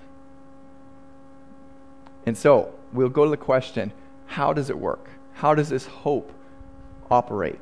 And 2.26 2.36
so 2.36 2.74
we'll 2.96 3.08
go 3.08 3.24
to 3.24 3.30
the 3.30 3.36
question 3.36 3.92
how 4.26 4.52
does 4.52 4.70
it 4.70 4.78
work? 4.78 5.08
How 5.34 5.54
does 5.54 5.68
this 5.68 5.86
hope 5.86 6.32
operate? 7.10 7.58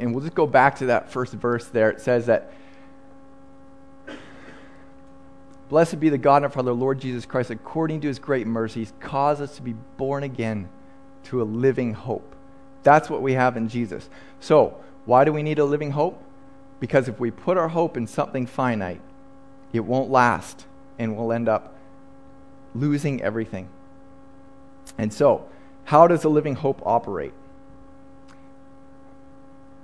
And 0.00 0.12
we'll 0.12 0.22
just 0.22 0.34
go 0.34 0.46
back 0.46 0.76
to 0.78 0.86
that 0.86 1.10
first 1.10 1.32
verse 1.32 1.66
there. 1.68 1.90
It 1.90 2.00
says 2.00 2.26
that, 2.26 2.52
Blessed 5.68 6.00
be 6.00 6.10
the 6.10 6.18
God 6.18 6.44
and 6.44 6.52
Father, 6.52 6.72
Lord 6.72 7.00
Jesus 7.00 7.24
Christ, 7.24 7.50
according 7.50 8.02
to 8.02 8.08
his 8.08 8.18
great 8.18 8.46
mercies, 8.46 8.92
cause 9.00 9.40
us 9.40 9.56
to 9.56 9.62
be 9.62 9.74
born 9.96 10.22
again 10.22 10.68
to 11.24 11.40
a 11.40 11.44
living 11.44 11.94
hope. 11.94 12.34
That's 12.82 13.08
what 13.08 13.22
we 13.22 13.34
have 13.34 13.56
in 13.56 13.68
Jesus. 13.68 14.10
So, 14.38 14.76
why 15.06 15.24
do 15.24 15.32
we 15.32 15.42
need 15.42 15.58
a 15.58 15.64
living 15.64 15.92
hope? 15.92 16.22
Because 16.78 17.08
if 17.08 17.18
we 17.18 17.30
put 17.30 17.56
our 17.56 17.68
hope 17.68 17.96
in 17.96 18.06
something 18.06 18.44
finite, 18.44 19.00
it 19.72 19.80
won't 19.80 20.10
last 20.10 20.66
and 20.98 21.16
we'll 21.16 21.32
end 21.32 21.48
up 21.48 21.71
losing 22.74 23.22
everything. 23.22 23.68
And 24.98 25.12
so, 25.12 25.46
how 25.84 26.06
does 26.06 26.24
a 26.24 26.28
living 26.28 26.54
hope 26.54 26.82
operate? 26.84 27.32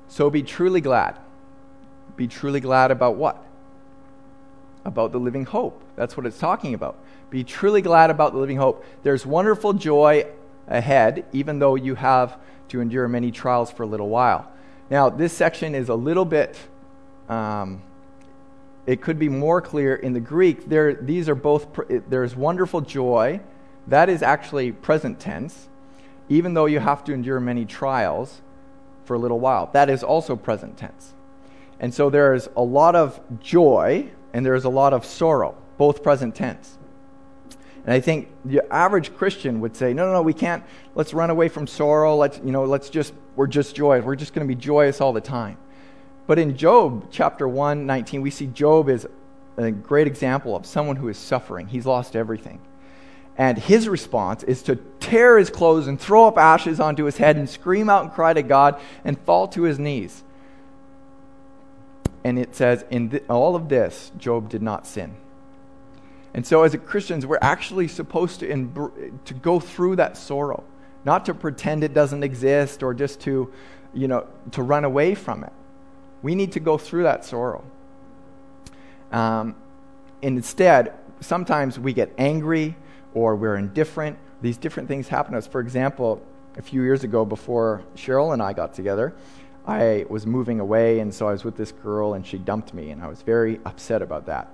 So 0.08 0.30
be 0.30 0.42
truly 0.42 0.80
glad. 0.80 1.16
Be 2.16 2.26
truly 2.26 2.60
glad 2.60 2.90
about 2.90 3.16
what? 3.16 3.44
About 4.84 5.12
the 5.12 5.18
living 5.18 5.44
hope. 5.44 5.82
That's 5.96 6.16
what 6.16 6.26
it's 6.26 6.38
talking 6.38 6.74
about. 6.74 6.96
Be 7.30 7.44
truly 7.44 7.82
glad 7.82 8.10
about 8.10 8.32
the 8.32 8.38
living 8.38 8.56
hope. 8.56 8.84
There's 9.02 9.26
wonderful 9.26 9.74
joy 9.74 10.26
ahead, 10.66 11.26
even 11.32 11.58
though 11.58 11.74
you 11.74 11.94
have 11.94 12.38
to 12.68 12.80
endure 12.80 13.06
many 13.06 13.30
trials 13.30 13.70
for 13.70 13.82
a 13.82 13.86
little 13.86 14.08
while. 14.08 14.50
Now, 14.90 15.10
this 15.10 15.32
section 15.32 15.74
is 15.74 15.88
a 15.88 15.94
little 15.94 16.24
bit, 16.24 16.56
um, 17.28 17.82
it 18.88 19.02
could 19.02 19.18
be 19.18 19.28
more 19.28 19.60
clear 19.60 19.94
in 19.94 20.14
the 20.14 20.20
Greek. 20.20 20.66
There, 20.66 20.94
these 20.94 21.28
are 21.28 21.34
both, 21.34 21.66
there's 22.08 22.34
wonderful 22.34 22.80
joy. 22.80 23.38
That 23.86 24.08
is 24.08 24.22
actually 24.22 24.72
present 24.72 25.20
tense, 25.20 25.68
even 26.30 26.54
though 26.54 26.64
you 26.64 26.80
have 26.80 27.04
to 27.04 27.12
endure 27.12 27.38
many 27.38 27.66
trials 27.66 28.40
for 29.04 29.12
a 29.12 29.18
little 29.18 29.40
while. 29.40 29.68
That 29.74 29.90
is 29.90 30.02
also 30.02 30.36
present 30.36 30.78
tense. 30.78 31.12
And 31.78 31.92
so 31.92 32.08
there's 32.08 32.48
a 32.56 32.62
lot 32.62 32.96
of 32.96 33.20
joy 33.40 34.08
and 34.32 34.46
there's 34.46 34.64
a 34.64 34.70
lot 34.70 34.94
of 34.94 35.04
sorrow, 35.04 35.54
both 35.76 36.02
present 36.02 36.34
tense. 36.34 36.78
And 37.84 37.92
I 37.92 38.00
think 38.00 38.30
the 38.46 38.62
average 38.72 39.14
Christian 39.14 39.60
would 39.60 39.76
say, 39.76 39.92
no, 39.92 40.06
no, 40.06 40.14
no, 40.14 40.22
we 40.22 40.32
can't, 40.32 40.64
let's 40.94 41.12
run 41.12 41.28
away 41.28 41.50
from 41.50 41.66
sorrow. 41.66 42.16
Let's, 42.16 42.38
you 42.38 42.52
know, 42.52 42.64
let's 42.64 42.88
just, 42.88 43.12
we're 43.36 43.48
just 43.48 43.76
joyous. 43.76 44.02
We're 44.02 44.16
just 44.16 44.32
going 44.32 44.48
to 44.48 44.54
be 44.54 44.58
joyous 44.58 45.02
all 45.02 45.12
the 45.12 45.20
time. 45.20 45.58
But 46.28 46.38
in 46.38 46.58
Job 46.58 47.06
chapter 47.10 47.48
1, 47.48 47.86
19, 47.86 48.20
we 48.20 48.30
see 48.30 48.46
Job 48.48 48.90
is 48.90 49.08
a 49.56 49.70
great 49.70 50.06
example 50.06 50.54
of 50.54 50.66
someone 50.66 50.96
who 50.96 51.08
is 51.08 51.16
suffering. 51.16 51.68
He's 51.68 51.86
lost 51.86 52.14
everything. 52.14 52.60
And 53.38 53.56
his 53.56 53.88
response 53.88 54.42
is 54.42 54.62
to 54.64 54.76
tear 55.00 55.38
his 55.38 55.48
clothes 55.48 55.86
and 55.86 55.98
throw 55.98 56.26
up 56.26 56.36
ashes 56.36 56.80
onto 56.80 57.04
his 57.04 57.16
head 57.16 57.36
and 57.36 57.48
scream 57.48 57.88
out 57.88 58.02
and 58.02 58.12
cry 58.12 58.34
to 58.34 58.42
God 58.42 58.78
and 59.06 59.18
fall 59.20 59.48
to 59.48 59.62
his 59.62 59.78
knees. 59.78 60.22
And 62.24 62.38
it 62.38 62.54
says, 62.54 62.84
in 62.90 63.08
th- 63.08 63.24
all 63.30 63.56
of 63.56 63.70
this, 63.70 64.12
Job 64.18 64.50
did 64.50 64.60
not 64.60 64.86
sin. 64.86 65.14
And 66.34 66.46
so, 66.46 66.62
as 66.62 66.76
Christians, 66.84 67.24
we're 67.24 67.38
actually 67.40 67.88
supposed 67.88 68.40
to, 68.40 68.92
to 69.24 69.34
go 69.34 69.60
through 69.60 69.96
that 69.96 70.18
sorrow, 70.18 70.62
not 71.06 71.24
to 71.24 71.32
pretend 71.32 71.84
it 71.84 71.94
doesn't 71.94 72.22
exist 72.22 72.82
or 72.82 72.92
just 72.92 73.18
to, 73.20 73.50
you 73.94 74.08
know, 74.08 74.26
to 74.50 74.62
run 74.62 74.84
away 74.84 75.14
from 75.14 75.42
it. 75.42 75.52
We 76.22 76.34
need 76.34 76.52
to 76.52 76.60
go 76.60 76.78
through 76.78 77.04
that 77.04 77.24
sorrow. 77.24 77.64
Um, 79.12 79.54
and 80.22 80.36
instead, 80.36 80.94
sometimes 81.20 81.78
we 81.78 81.92
get 81.92 82.12
angry 82.18 82.76
or 83.14 83.36
we're 83.36 83.56
indifferent. 83.56 84.18
These 84.42 84.56
different 84.56 84.88
things 84.88 85.08
happen 85.08 85.32
to 85.32 85.38
us. 85.38 85.46
For 85.46 85.60
example, 85.60 86.22
a 86.56 86.62
few 86.62 86.82
years 86.82 87.04
ago, 87.04 87.24
before 87.24 87.82
Cheryl 87.96 88.32
and 88.32 88.42
I 88.42 88.52
got 88.52 88.74
together, 88.74 89.14
I 89.66 90.06
was 90.08 90.26
moving 90.26 90.60
away, 90.60 90.98
and 91.00 91.12
so 91.14 91.28
I 91.28 91.32
was 91.32 91.44
with 91.44 91.56
this 91.56 91.72
girl, 91.72 92.14
and 92.14 92.26
she 92.26 92.38
dumped 92.38 92.72
me, 92.72 92.90
and 92.90 93.02
I 93.02 93.08
was 93.08 93.22
very 93.22 93.60
upset 93.66 94.00
about 94.00 94.26
that. 94.26 94.48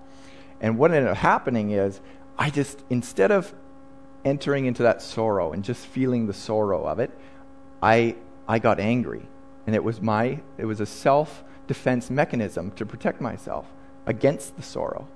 And 0.60 0.76
what 0.76 0.90
ended 0.90 1.10
up 1.10 1.16
happening 1.16 1.70
is, 1.70 2.00
I 2.36 2.50
just, 2.50 2.82
instead 2.90 3.30
of 3.30 3.54
entering 4.24 4.66
into 4.66 4.82
that 4.82 5.02
sorrow 5.02 5.52
and 5.52 5.62
just 5.62 5.86
feeling 5.86 6.26
the 6.26 6.32
sorrow 6.32 6.84
of 6.86 6.98
it, 6.98 7.10
I, 7.82 8.16
I 8.48 8.58
got 8.58 8.80
angry. 8.80 9.22
And 9.66 9.74
it 9.74 9.82
was 9.82 10.00
my, 10.00 10.40
it 10.58 10.66
was 10.66 10.80
a 10.80 10.86
self 10.86 11.42
defense 11.66 12.10
mechanism 12.10 12.70
to 12.72 12.84
protect 12.84 13.20
myself 13.20 13.66
against 14.06 14.56
the 14.56 14.62
sorrow. 14.62 15.08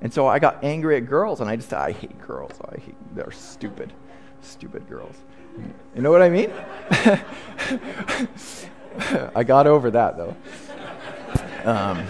And 0.00 0.12
so 0.12 0.26
I 0.26 0.38
got 0.38 0.62
angry 0.62 0.96
at 0.96 1.06
girls, 1.06 1.40
and 1.40 1.48
I 1.48 1.56
just 1.56 1.72
I 1.72 1.92
hate 1.92 2.20
girls. 2.20 2.52
I 2.68 2.78
hate 2.78 2.94
they're 3.14 3.30
stupid, 3.30 3.92
stupid 4.42 4.88
girls. 4.88 5.16
You 5.94 6.02
know 6.02 6.10
what 6.10 6.20
I 6.20 6.28
mean? 6.28 6.50
I 9.34 9.44
got 9.44 9.66
over 9.66 9.90
that 9.90 10.16
though. 10.16 10.36
Um, 11.64 12.04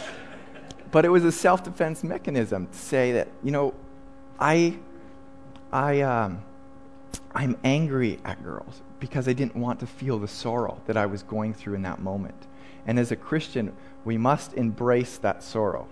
but 0.90 1.04
it 1.04 1.08
was 1.08 1.24
a 1.24 1.32
self-defense 1.32 2.04
mechanism 2.04 2.66
to 2.66 2.78
say 2.78 3.12
that 3.12 3.28
you 3.42 3.50
know, 3.50 3.74
I, 4.38 4.76
I, 5.72 6.02
um, 6.02 6.42
I'm 7.34 7.56
angry 7.64 8.18
at 8.24 8.42
girls 8.42 8.82
because 9.00 9.28
I 9.28 9.32
didn't 9.32 9.56
want 9.56 9.80
to 9.80 9.86
feel 9.86 10.18
the 10.18 10.28
sorrow 10.28 10.80
that 10.86 10.96
I 10.96 11.06
was 11.06 11.22
going 11.22 11.54
through 11.54 11.74
in 11.74 11.82
that 11.82 12.00
moment. 12.00 12.46
And 12.86 12.98
as 12.98 13.10
a 13.10 13.16
Christian, 13.16 13.72
we 14.04 14.16
must 14.16 14.54
embrace 14.54 15.18
that 15.18 15.42
sorrow. 15.42 15.88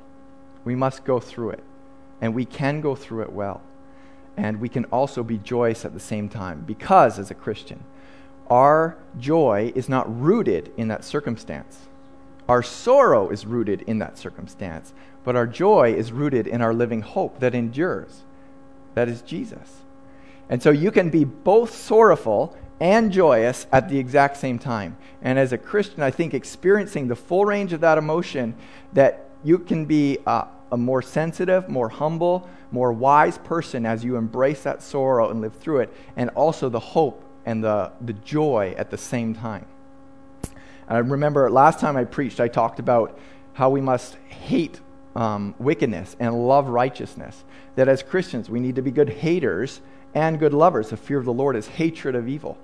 We 0.65 0.75
must 0.75 1.05
go 1.05 1.21
through 1.21 1.51
it. 1.51 1.65
And 2.21 2.35
we 2.35 2.45
can 2.45 2.81
go 2.81 2.95
through 2.95 3.23
it 3.23 3.33
well. 3.33 3.61
And 4.37 4.61
we 4.61 4.69
can 4.69 4.85
also 4.87 5.23
be 5.23 5.39
joyous 5.39 5.85
at 5.85 5.93
the 5.93 6.01
same 6.01 6.29
time. 6.29 6.63
Because, 6.67 7.19
as 7.19 7.31
a 7.31 7.35
Christian, 7.35 7.85
our 8.49 8.97
joy 9.19 9.73
is 9.75 9.89
not 9.89 10.21
rooted 10.21 10.73
in 10.77 10.89
that 10.89 11.05
circumstance. 11.05 11.81
Our 12.49 12.63
sorrow 12.63 13.31
is 13.31 13.47
rooted 13.47 13.83
in 13.83 13.99
that 13.99 14.19
circumstance. 14.19 14.93
But 15.25 15.37
our 15.37 15.47
joy 15.47 15.95
is 15.95 16.13
rooted 16.13 16.47
in 16.47 16.61
our 16.63 16.75
living 16.75 17.03
hope 17.03 17.41
that 17.41 17.55
endures. 17.55 18.23
That 18.95 19.09
is 19.09 19.23
Jesus. 19.23 19.83
And 20.49 20.63
so 20.63 20.71
you 20.71 20.91
can 20.91 21.11
be 21.11 21.25
both 21.25 21.75
sorrowful 21.75 22.57
and 22.81 23.13
joyous 23.13 23.67
at 23.73 23.89
the 23.89 23.99
exact 23.99 24.37
same 24.37 24.59
time. 24.59 24.97
And 25.23 25.39
as 25.39 25.53
a 25.53 25.59
Christian, 25.59 26.03
I 26.03 26.11
think 26.11 26.35
experiencing 26.35 27.09
the 27.09 27.17
full 27.17 27.45
range 27.45 27.73
of 27.73 27.81
that 27.81 27.99
emotion, 27.99 28.55
that 28.93 29.29
you 29.43 29.59
can 29.59 29.85
be 29.85 30.19
a 30.27 30.77
more 30.77 31.03
sensitive, 31.03 31.69
more 31.69 31.89
humble, 31.89 32.49
more 32.73 32.93
wise 32.93 33.39
person 33.39 33.87
as 33.87 34.05
you 34.05 34.17
embrace 34.17 34.63
that 34.65 34.83
sorrow 34.83 35.31
and 35.31 35.41
live 35.41 35.55
through 35.55 35.81
it, 35.81 35.95
and 36.17 36.31
also 36.31 36.69
the 36.69 36.81
hope 36.81 37.23
and 37.47 37.63
the, 37.63 37.93
the 38.01 38.13
joy 38.13 38.75
at 38.77 38.91
the 38.91 38.99
same 38.99 39.35
time. 39.35 39.67
I 40.89 40.99
remember 40.99 41.49
last 41.51 41.81
time 41.81 41.97
I 41.97 42.05
preached, 42.05 42.41
I 42.41 42.49
talked 42.49 42.79
about 42.79 43.19
how 43.55 43.71
we 43.71 43.81
must 43.81 44.17
hate 44.29 44.81
um, 45.15 45.55
wickedness 45.59 46.17
and 46.19 46.47
love 46.49 46.69
righteousness. 46.69 47.45
That 47.77 47.89
as 47.89 48.03
Christians, 48.03 48.51
we 48.51 48.61
need 48.61 48.77
to 48.77 48.83
be 48.83 48.91
good 48.91 49.09
haters 49.09 49.81
and 50.15 50.39
good 50.39 50.55
lovers. 50.55 50.91
The 50.91 50.97
fear 50.97 51.19
of 51.19 51.25
the 51.25 51.33
Lord 51.33 51.57
is 51.57 51.67
hatred 51.67 52.15
of 52.15 52.29
evil. 52.29 52.57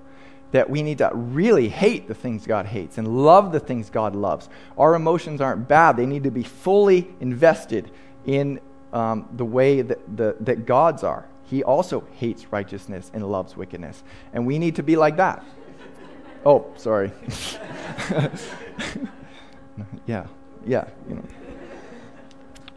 That 0.51 0.69
we 0.69 0.83
need 0.83 0.97
to 0.97 1.09
really 1.13 1.69
hate 1.69 2.07
the 2.07 2.13
things 2.13 2.45
God 2.45 2.65
hates 2.65 2.97
and 2.97 3.23
love 3.23 3.51
the 3.51 3.59
things 3.59 3.89
God 3.89 4.15
loves. 4.15 4.49
Our 4.77 4.95
emotions 4.95 5.39
aren't 5.39 5.67
bad, 5.67 5.97
they 5.97 6.05
need 6.05 6.23
to 6.23 6.31
be 6.31 6.43
fully 6.43 7.07
invested 7.19 7.89
in 8.25 8.59
um, 8.93 9.29
the 9.35 9.45
way 9.45 9.81
that, 9.81 10.17
the, 10.17 10.35
that 10.41 10.65
God's 10.65 11.03
are. 11.03 11.25
He 11.45 11.63
also 11.63 12.05
hates 12.13 12.51
righteousness 12.51 13.11
and 13.13 13.29
loves 13.29 13.55
wickedness. 13.57 14.03
And 14.33 14.45
we 14.45 14.59
need 14.59 14.75
to 14.77 14.83
be 14.83 14.95
like 14.95 15.17
that. 15.17 15.43
Oh, 16.45 16.65
sorry. 16.75 17.11
yeah, 20.05 20.25
yeah, 20.65 20.85
you 21.07 21.15
know. 21.15 21.23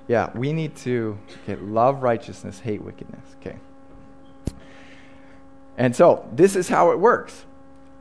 Yeah, 0.06 0.30
we 0.34 0.52
need 0.52 0.76
to 0.78 1.18
okay, 1.44 1.56
love 1.56 2.02
righteousness, 2.02 2.60
hate 2.60 2.82
wickedness. 2.82 3.24
Okay. 3.40 3.56
And 5.76 5.94
so, 5.94 6.28
this 6.32 6.56
is 6.56 6.68
how 6.68 6.92
it 6.92 6.98
works. 6.98 7.44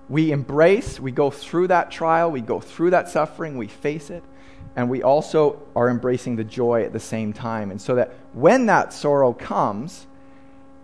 We 0.10 0.32
embrace, 0.32 1.00
we 1.00 1.12
go 1.12 1.32
through 1.32 1.70
that 1.70 1.90
trial, 1.90 2.30
we 2.30 2.42
go 2.42 2.60
through 2.60 2.92
that 2.92 3.10
suffering, 3.10 3.58
we 3.58 3.68
face 3.68 4.10
it, 4.10 4.24
and 4.76 4.90
we 4.90 5.02
also 5.02 5.62
are 5.76 5.90
embracing 5.90 6.36
the 6.36 6.44
joy 6.44 6.84
at 6.84 6.94
the 6.94 7.00
same 7.00 7.34
time. 7.34 7.72
And 7.72 7.82
so 7.82 7.96
that 7.96 8.14
when 8.34 8.66
that 8.68 8.94
sorrow 8.94 9.34
comes 9.34 10.08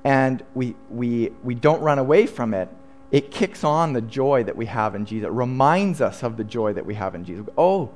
and 0.03 0.43
we, 0.55 0.75
we, 0.89 1.31
we 1.43 1.53
don't 1.53 1.81
run 1.81 1.99
away 1.99 2.25
from 2.25 2.53
it, 2.53 2.69
it 3.11 3.31
kicks 3.31 3.63
on 3.63 3.93
the 3.93 4.01
joy 4.01 4.43
that 4.43 4.55
we 4.55 4.67
have 4.67 4.95
in 4.95 5.05
Jesus. 5.05 5.27
It 5.27 5.31
reminds 5.31 5.99
us 5.99 6.23
of 6.23 6.37
the 6.37 6.43
joy 6.43 6.73
that 6.73 6.85
we 6.85 6.93
have 6.93 7.15
in 7.15 7.25
Jesus. 7.25 7.47
Oh, 7.57 7.89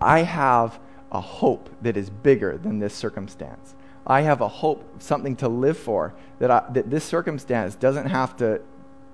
I 0.00 0.20
have 0.20 0.78
a 1.12 1.20
hope 1.20 1.70
that 1.82 1.96
is 1.96 2.10
bigger 2.10 2.58
than 2.58 2.80
this 2.80 2.94
circumstance. 2.94 3.75
I 4.06 4.20
have 4.22 4.40
a 4.40 4.48
hope, 4.48 5.02
something 5.02 5.36
to 5.36 5.48
live 5.48 5.76
for, 5.76 6.14
that, 6.38 6.50
I, 6.50 6.64
that 6.72 6.90
this 6.90 7.04
circumstance 7.04 7.74
doesn't 7.74 8.06
have 8.06 8.36
to 8.36 8.60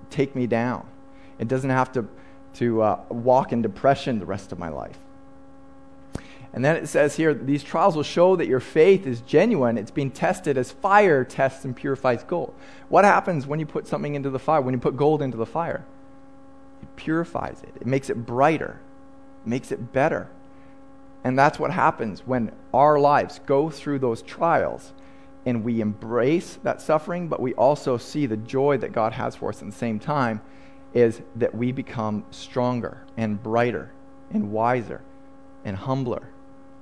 take 0.09 0.35
me 0.35 0.45
down. 0.45 0.85
It 1.39 1.47
doesn't 1.47 1.69
have 1.69 1.91
to, 1.93 2.07
to 2.55 2.81
uh, 2.81 2.99
walk 3.09 3.51
in 3.51 3.61
depression 3.61 4.19
the 4.19 4.25
rest 4.25 4.51
of 4.51 4.59
my 4.59 4.69
life. 4.69 4.99
And 6.53 6.63
then 6.63 6.75
it 6.75 6.87
says 6.87 7.15
here, 7.15 7.33
these 7.33 7.63
trials 7.63 7.95
will 7.95 8.03
show 8.03 8.35
that 8.35 8.45
your 8.45 8.59
faith 8.59 9.07
is 9.07 9.21
genuine. 9.21 9.79
It's 9.79 9.89
being 9.89 10.11
tested 10.11 10.55
as 10.55 10.71
fire 10.71 11.23
tests 11.23 11.65
and 11.65 11.75
purifies 11.75 12.23
gold. 12.23 12.53
What 12.89 13.05
happens 13.05 13.47
when 13.47 13.59
you 13.59 13.65
put 13.65 13.87
something 13.87 14.13
into 14.13 14.29
the 14.29 14.37
fire, 14.37 14.61
when 14.61 14.75
you 14.75 14.79
put 14.79 14.95
gold 14.95 15.23
into 15.23 15.37
the 15.37 15.47
fire? 15.47 15.83
It 16.83 16.95
purifies 16.95 17.63
it, 17.63 17.73
it 17.81 17.87
makes 17.87 18.11
it 18.11 18.27
brighter, 18.27 18.79
makes 19.45 19.71
it 19.71 19.91
better. 19.91 20.29
And 21.23 21.39
that's 21.39 21.59
what 21.59 21.71
happens 21.71 22.21
when 22.25 22.51
our 22.73 22.99
lives 22.99 23.39
go 23.45 23.69
through 23.69 23.99
those 23.99 24.21
trials 24.21 24.93
and 25.45 25.63
we 25.63 25.81
embrace 25.81 26.57
that 26.63 26.81
suffering, 26.81 27.27
but 27.27 27.41
we 27.41 27.53
also 27.53 27.97
see 27.97 28.25
the 28.25 28.37
joy 28.37 28.77
that 28.77 28.93
God 28.93 29.13
has 29.13 29.35
for 29.35 29.49
us 29.49 29.61
at 29.61 29.65
the 29.65 29.75
same 29.75 29.99
time, 29.99 30.41
is 30.93 31.21
that 31.35 31.53
we 31.53 31.71
become 31.71 32.25
stronger 32.31 33.05
and 33.17 33.41
brighter 33.41 33.91
and 34.31 34.51
wiser 34.51 35.01
and 35.65 35.75
humbler 35.75 36.29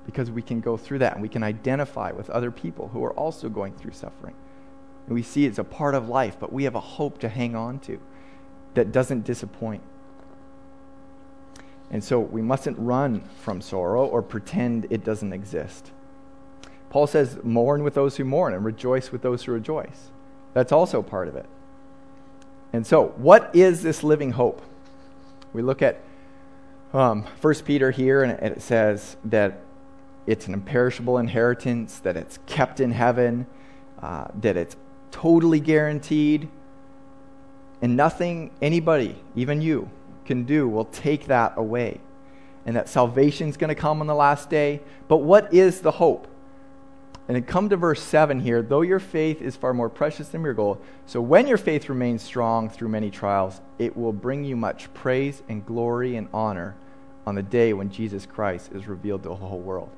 because 0.04 0.30
we 0.30 0.42
can 0.42 0.60
go 0.60 0.76
through 0.76 0.98
that 0.98 1.14
and 1.14 1.22
we 1.22 1.28
can 1.28 1.42
identify 1.42 2.10
with 2.10 2.28
other 2.30 2.50
people 2.50 2.88
who 2.88 3.04
are 3.04 3.12
also 3.14 3.48
going 3.48 3.72
through 3.74 3.92
suffering. 3.92 4.34
And 5.06 5.14
we 5.14 5.22
see 5.22 5.46
it's 5.46 5.58
a 5.58 5.64
part 5.64 5.94
of 5.94 6.08
life, 6.08 6.36
but 6.38 6.52
we 6.52 6.64
have 6.64 6.74
a 6.74 6.80
hope 6.80 7.18
to 7.18 7.28
hang 7.28 7.54
on 7.54 7.78
to 7.80 8.00
that 8.74 8.92
doesn't 8.92 9.24
disappoint. 9.24 9.82
And 11.92 12.02
so 12.02 12.18
we 12.18 12.40
mustn't 12.40 12.78
run 12.78 13.20
from 13.40 13.60
sorrow 13.60 14.06
or 14.06 14.22
pretend 14.22 14.86
it 14.88 15.04
doesn't 15.04 15.32
exist. 15.32 15.90
Paul 16.88 17.06
says, 17.06 17.38
mourn 17.42 17.84
with 17.84 17.94
those 17.94 18.16
who 18.16 18.24
mourn 18.24 18.54
and 18.54 18.64
rejoice 18.64 19.12
with 19.12 19.22
those 19.22 19.44
who 19.44 19.52
rejoice. 19.52 20.10
That's 20.54 20.72
also 20.72 21.02
part 21.02 21.28
of 21.28 21.36
it. 21.36 21.46
And 22.72 22.86
so, 22.86 23.08
what 23.16 23.54
is 23.54 23.82
this 23.82 24.02
living 24.02 24.32
hope? 24.32 24.62
We 25.52 25.60
look 25.60 25.82
at 25.82 26.00
um, 26.94 27.24
1 27.40 27.54
Peter 27.66 27.90
here, 27.90 28.22
and 28.22 28.32
it 28.32 28.62
says 28.62 29.16
that 29.24 29.60
it's 30.26 30.46
an 30.46 30.54
imperishable 30.54 31.18
inheritance, 31.18 31.98
that 32.00 32.16
it's 32.16 32.38
kept 32.46 32.80
in 32.80 32.92
heaven, 32.92 33.46
uh, 34.00 34.28
that 34.40 34.56
it's 34.56 34.76
totally 35.10 35.60
guaranteed, 35.60 36.48
and 37.82 37.96
nothing 37.96 38.50
anybody, 38.62 39.16
even 39.34 39.60
you, 39.60 39.90
can 40.24 40.44
do 40.44 40.68
will 40.68 40.84
take 40.86 41.26
that 41.26 41.54
away. 41.56 42.00
And 42.64 42.76
that 42.76 42.88
salvation 42.88 43.48
is 43.48 43.56
going 43.56 43.68
to 43.68 43.74
come 43.74 44.00
on 44.00 44.06
the 44.06 44.14
last 44.14 44.48
day. 44.48 44.80
But 45.08 45.18
what 45.18 45.52
is 45.52 45.80
the 45.80 45.90
hope? 45.92 46.28
And 47.28 47.36
then 47.36 47.44
come 47.44 47.68
to 47.68 47.76
verse 47.76 48.02
7 48.02 48.40
here. 48.40 48.62
Though 48.62 48.82
your 48.82 48.98
faith 48.98 49.40
is 49.40 49.56
far 49.56 49.72
more 49.72 49.88
precious 49.88 50.28
than 50.28 50.42
your 50.42 50.54
gold, 50.54 50.80
so 51.06 51.20
when 51.20 51.46
your 51.46 51.56
faith 51.56 51.88
remains 51.88 52.22
strong 52.22 52.68
through 52.68 52.88
many 52.88 53.10
trials, 53.10 53.60
it 53.78 53.96
will 53.96 54.12
bring 54.12 54.44
you 54.44 54.56
much 54.56 54.92
praise 54.92 55.42
and 55.48 55.64
glory 55.64 56.16
and 56.16 56.28
honor 56.32 56.74
on 57.26 57.34
the 57.34 57.42
day 57.42 57.72
when 57.72 57.90
Jesus 57.90 58.26
Christ 58.26 58.72
is 58.72 58.88
revealed 58.88 59.22
to 59.22 59.28
the 59.28 59.36
whole 59.36 59.60
world. 59.60 59.90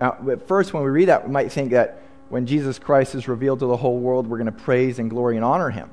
Now, 0.00 0.16
at 0.30 0.46
first, 0.48 0.72
when 0.72 0.82
we 0.82 0.90
read 0.90 1.08
that, 1.08 1.26
we 1.26 1.32
might 1.32 1.52
think 1.52 1.70
that 1.70 2.00
when 2.28 2.46
Jesus 2.46 2.78
Christ 2.78 3.14
is 3.14 3.28
revealed 3.28 3.60
to 3.60 3.66
the 3.66 3.76
whole 3.76 3.98
world, 3.98 4.26
we're 4.26 4.38
going 4.38 4.46
to 4.46 4.52
praise 4.52 4.98
and 4.98 5.08
glory 5.08 5.36
and 5.36 5.44
honor 5.44 5.70
him. 5.70 5.90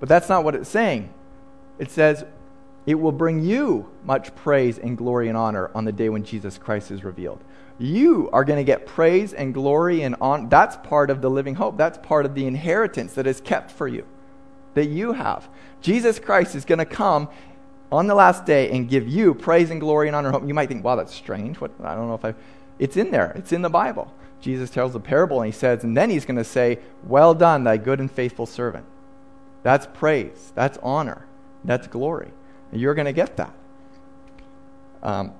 But 0.00 0.08
that's 0.08 0.28
not 0.28 0.44
what 0.44 0.54
it's 0.54 0.68
saying. 0.68 1.10
It 1.78 1.90
says, 1.90 2.24
it 2.86 2.94
will 2.94 3.12
bring 3.12 3.42
you 3.42 3.88
much 4.04 4.34
praise 4.36 4.78
and 4.78 4.96
glory 4.96 5.28
and 5.28 5.36
honor 5.36 5.70
on 5.74 5.84
the 5.84 5.92
day 5.92 6.08
when 6.08 6.24
Jesus 6.24 6.56
Christ 6.56 6.90
is 6.90 7.02
revealed. 7.02 7.42
You 7.78 8.30
are 8.32 8.44
going 8.44 8.58
to 8.58 8.64
get 8.64 8.86
praise 8.86 9.32
and 9.34 9.52
glory 9.52 10.02
and 10.02 10.14
honor. 10.20 10.48
That's 10.48 10.76
part 10.76 11.10
of 11.10 11.20
the 11.20 11.28
living 11.28 11.56
hope. 11.56 11.76
That's 11.76 11.98
part 11.98 12.24
of 12.24 12.34
the 12.34 12.46
inheritance 12.46 13.14
that 13.14 13.26
is 13.26 13.40
kept 13.40 13.70
for 13.70 13.88
you, 13.88 14.06
that 14.74 14.86
you 14.86 15.12
have. 15.12 15.48
Jesus 15.82 16.18
Christ 16.18 16.54
is 16.54 16.64
going 16.64 16.78
to 16.78 16.86
come 16.86 17.28
on 17.92 18.06
the 18.06 18.14
last 18.14 18.46
day 18.46 18.70
and 18.70 18.88
give 18.88 19.06
you 19.06 19.34
praise 19.34 19.70
and 19.70 19.80
glory 19.80 20.06
and 20.06 20.16
honor. 20.16 20.46
You 20.46 20.54
might 20.54 20.68
think, 20.68 20.84
wow, 20.84 20.96
that's 20.96 21.14
strange. 21.14 21.60
What, 21.60 21.72
I 21.82 21.94
don't 21.94 22.08
know 22.08 22.14
if 22.14 22.24
I. 22.24 22.34
It's 22.78 22.96
in 22.96 23.10
there, 23.10 23.32
it's 23.34 23.52
in 23.52 23.62
the 23.62 23.70
Bible. 23.70 24.12
Jesus 24.40 24.70
tells 24.70 24.94
a 24.94 25.00
parable 25.00 25.40
and 25.40 25.52
he 25.52 25.58
says, 25.58 25.82
and 25.82 25.96
then 25.96 26.10
he's 26.10 26.24
going 26.24 26.36
to 26.36 26.44
say, 26.44 26.78
Well 27.04 27.34
done, 27.34 27.64
thy 27.64 27.78
good 27.78 28.00
and 28.00 28.10
faithful 28.10 28.46
servant. 28.46 28.86
That's 29.62 29.86
praise, 29.92 30.52
that's 30.54 30.78
honor, 30.82 31.26
that's 31.64 31.86
glory. 31.86 32.30
You're 32.72 32.94
going 32.94 33.06
to 33.06 33.12
get 33.12 33.36
that. 33.36 33.52
Um, 35.02 35.32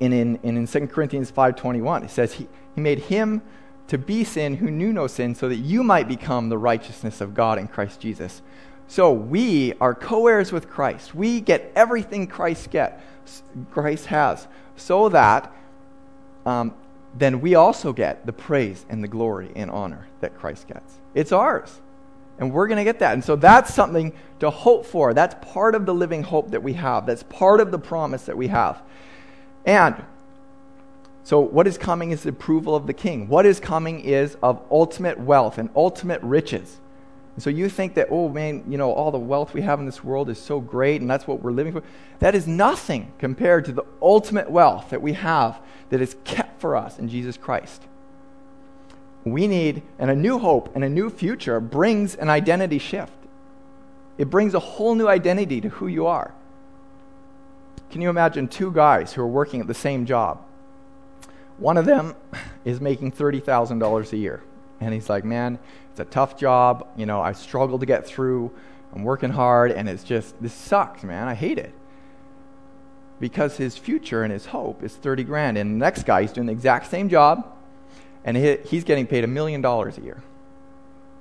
and 0.00 0.14
in, 0.14 0.38
and 0.42 0.56
in 0.56 0.66
2 0.66 0.86
Corinthians 0.86 1.30
5.21, 1.30 2.04
it 2.04 2.10
says, 2.10 2.34
he, 2.34 2.48
he 2.74 2.80
made 2.80 3.00
him 3.00 3.42
to 3.88 3.98
be 3.98 4.24
sin 4.24 4.56
who 4.56 4.70
knew 4.70 4.92
no 4.92 5.06
sin 5.06 5.34
so 5.34 5.48
that 5.48 5.56
you 5.56 5.82
might 5.82 6.08
become 6.08 6.48
the 6.48 6.56
righteousness 6.56 7.20
of 7.20 7.34
God 7.34 7.58
in 7.58 7.68
Christ 7.68 8.00
Jesus. 8.00 8.40
So 8.86 9.12
we 9.12 9.74
are 9.80 9.94
co-heirs 9.94 10.52
with 10.52 10.68
Christ. 10.68 11.14
We 11.14 11.40
get 11.40 11.70
everything 11.76 12.26
Christ 12.26 12.70
get, 12.70 13.00
Christ 13.70 14.06
has, 14.06 14.48
so 14.76 15.08
that 15.10 15.52
um, 16.46 16.74
then 17.16 17.40
we 17.40 17.54
also 17.54 17.92
get 17.92 18.26
the 18.26 18.32
praise 18.32 18.86
and 18.88 19.02
the 19.02 19.08
glory 19.08 19.50
and 19.54 19.70
honor 19.70 20.06
that 20.20 20.36
Christ 20.36 20.68
gets. 20.68 20.98
It's 21.14 21.32
ours. 21.32 21.80
And 22.40 22.50
we're 22.50 22.66
going 22.66 22.78
to 22.78 22.84
get 22.84 22.98
that. 23.00 23.12
And 23.12 23.22
so 23.22 23.36
that's 23.36 23.72
something 23.72 24.14
to 24.40 24.48
hope 24.48 24.86
for. 24.86 25.12
That's 25.12 25.34
part 25.52 25.74
of 25.74 25.84
the 25.84 25.94
living 25.94 26.22
hope 26.22 26.50
that 26.50 26.62
we 26.62 26.72
have. 26.72 27.04
That's 27.04 27.22
part 27.24 27.60
of 27.60 27.70
the 27.70 27.78
promise 27.78 28.24
that 28.24 28.36
we 28.36 28.48
have. 28.48 28.82
And 29.66 30.02
so, 31.22 31.38
what 31.38 31.66
is 31.66 31.76
coming 31.76 32.12
is 32.12 32.22
the 32.22 32.30
approval 32.30 32.74
of 32.74 32.86
the 32.86 32.94
king. 32.94 33.28
What 33.28 33.44
is 33.44 33.60
coming 33.60 34.00
is 34.00 34.38
of 34.42 34.62
ultimate 34.70 35.20
wealth 35.20 35.58
and 35.58 35.68
ultimate 35.76 36.22
riches. 36.22 36.80
And 37.36 37.42
so, 37.42 37.50
you 37.50 37.68
think 37.68 37.94
that, 37.94 38.08
oh 38.10 38.30
man, 38.30 38.64
you 38.66 38.78
know, 38.78 38.90
all 38.90 39.10
the 39.10 39.18
wealth 39.18 39.52
we 39.52 39.60
have 39.60 39.78
in 39.78 39.84
this 39.84 40.02
world 40.02 40.30
is 40.30 40.38
so 40.38 40.60
great 40.60 41.02
and 41.02 41.10
that's 41.10 41.26
what 41.26 41.42
we're 41.42 41.52
living 41.52 41.74
for. 41.74 41.82
That 42.20 42.34
is 42.34 42.48
nothing 42.48 43.12
compared 43.18 43.66
to 43.66 43.72
the 43.72 43.84
ultimate 44.00 44.50
wealth 44.50 44.88
that 44.90 45.02
we 45.02 45.12
have 45.12 45.60
that 45.90 46.00
is 46.00 46.16
kept 46.24 46.58
for 46.58 46.74
us 46.74 46.98
in 46.98 47.08
Jesus 47.10 47.36
Christ 47.36 47.82
we 49.24 49.46
need, 49.46 49.82
and 49.98 50.10
a 50.10 50.16
new 50.16 50.38
hope 50.38 50.74
and 50.74 50.84
a 50.84 50.88
new 50.88 51.10
future 51.10 51.60
brings 51.60 52.14
an 52.14 52.30
identity 52.30 52.78
shift. 52.78 53.12
It 54.18 54.30
brings 54.30 54.54
a 54.54 54.60
whole 54.60 54.94
new 54.94 55.08
identity 55.08 55.60
to 55.60 55.68
who 55.68 55.86
you 55.86 56.06
are. 56.06 56.34
Can 57.90 58.00
you 58.00 58.08
imagine 58.08 58.48
two 58.48 58.70
guys 58.70 59.12
who 59.12 59.22
are 59.22 59.26
working 59.26 59.60
at 59.60 59.66
the 59.66 59.74
same 59.74 60.06
job? 60.06 60.42
One 61.58 61.76
of 61.76 61.84
them 61.84 62.14
is 62.64 62.80
making 62.80 63.12
$30,000 63.12 64.12
a 64.12 64.16
year. 64.16 64.42
And 64.80 64.94
he's 64.94 65.10
like, 65.10 65.24
man, 65.24 65.58
it's 65.90 66.00
a 66.00 66.04
tough 66.04 66.38
job. 66.38 66.86
You 66.96 67.06
know, 67.06 67.20
I 67.20 67.32
struggle 67.32 67.78
to 67.78 67.86
get 67.86 68.06
through. 68.06 68.50
I'm 68.94 69.04
working 69.04 69.30
hard, 69.30 69.70
and 69.70 69.88
it's 69.88 70.02
just, 70.02 70.40
this 70.42 70.54
sucks, 70.54 71.04
man. 71.04 71.28
I 71.28 71.34
hate 71.34 71.58
it. 71.58 71.72
Because 73.20 73.56
his 73.58 73.76
future 73.76 74.22
and 74.22 74.32
his 74.32 74.46
hope 74.46 74.82
is 74.82 74.94
30 74.94 75.24
grand. 75.24 75.58
And 75.58 75.74
the 75.74 75.84
next 75.84 76.04
guy, 76.04 76.22
is 76.22 76.32
doing 76.32 76.46
the 76.46 76.52
exact 76.52 76.90
same 76.90 77.08
job, 77.08 77.46
and 78.24 78.36
he's 78.36 78.84
getting 78.84 79.06
paid 79.06 79.24
a 79.24 79.26
million 79.26 79.60
dollars 79.60 79.98
a 79.98 80.02
year. 80.02 80.22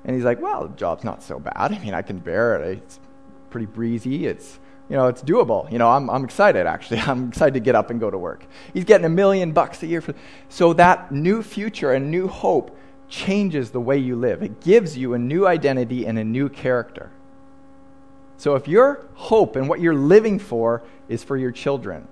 And 0.06 0.16
he's 0.16 0.26
like, 0.26 0.42
well, 0.42 0.68
the 0.68 0.76
job's 0.76 1.04
not 1.04 1.24
so 1.24 1.40
bad. 1.40 1.54
I 1.56 1.80
mean, 1.80 1.94
I 1.94 2.02
can 2.02 2.20
bear 2.20 2.62
it. 2.62 2.78
It's 2.78 3.00
pretty 3.50 3.66
breezy. 3.66 4.28
It's 4.28 4.60
you 4.90 4.96
know, 4.96 5.08
it's 5.08 5.22
doable. 5.22 5.72
You 5.72 5.78
know, 5.78 5.88
I'm, 5.88 6.10
I'm 6.10 6.24
excited, 6.24 6.66
actually. 6.66 7.00
I'm 7.06 7.30
excited 7.30 7.54
to 7.54 7.60
get 7.60 7.76
up 7.76 7.92
and 7.92 8.00
go 8.00 8.10
to 8.10 8.18
work. 8.18 8.46
He's 8.74 8.86
getting 8.86 9.06
a 9.06 9.10
million 9.10 9.52
bucks 9.52 9.84
a 9.84 9.88
year. 9.88 10.02
For, 10.02 10.16
so 10.50 10.74
that 10.74 11.12
new 11.12 11.44
future 11.44 11.92
and 11.94 12.10
new 12.10 12.28
hope 12.28 12.76
changes 13.08 13.70
the 13.70 13.80
way 13.80 13.98
you 13.98 14.16
live. 14.16 14.42
It 14.42 14.62
gives 14.62 14.98
you 14.98 15.14
a 15.14 15.20
new 15.20 15.46
identity 15.46 16.06
and 16.06 16.18
a 16.18 16.24
new 16.24 16.50
character. 16.50 17.12
So 18.38 18.56
if 18.56 18.68
your 18.68 19.06
hope 19.14 19.56
and 19.56 19.70
what 19.70 19.80
you're 19.80 19.94
living 19.94 20.40
for 20.40 20.82
is 21.08 21.24
for 21.24 21.38
your 21.38 21.52
children, 21.52 22.08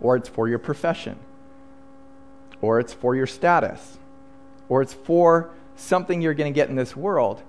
or 0.00 0.16
it's 0.16 0.28
for 0.28 0.48
your 0.48 0.58
profession, 0.58 1.18
or 2.60 2.80
it's 2.80 2.92
for 2.92 3.14
your 3.16 3.26
status, 3.26 3.98
or 4.68 4.82
it's 4.82 4.94
for 4.94 5.50
something 5.76 6.20
you're 6.20 6.34
going 6.34 6.52
to 6.52 6.54
get 6.54 6.68
in 6.68 6.76
this 6.76 6.94
world, 6.94 7.42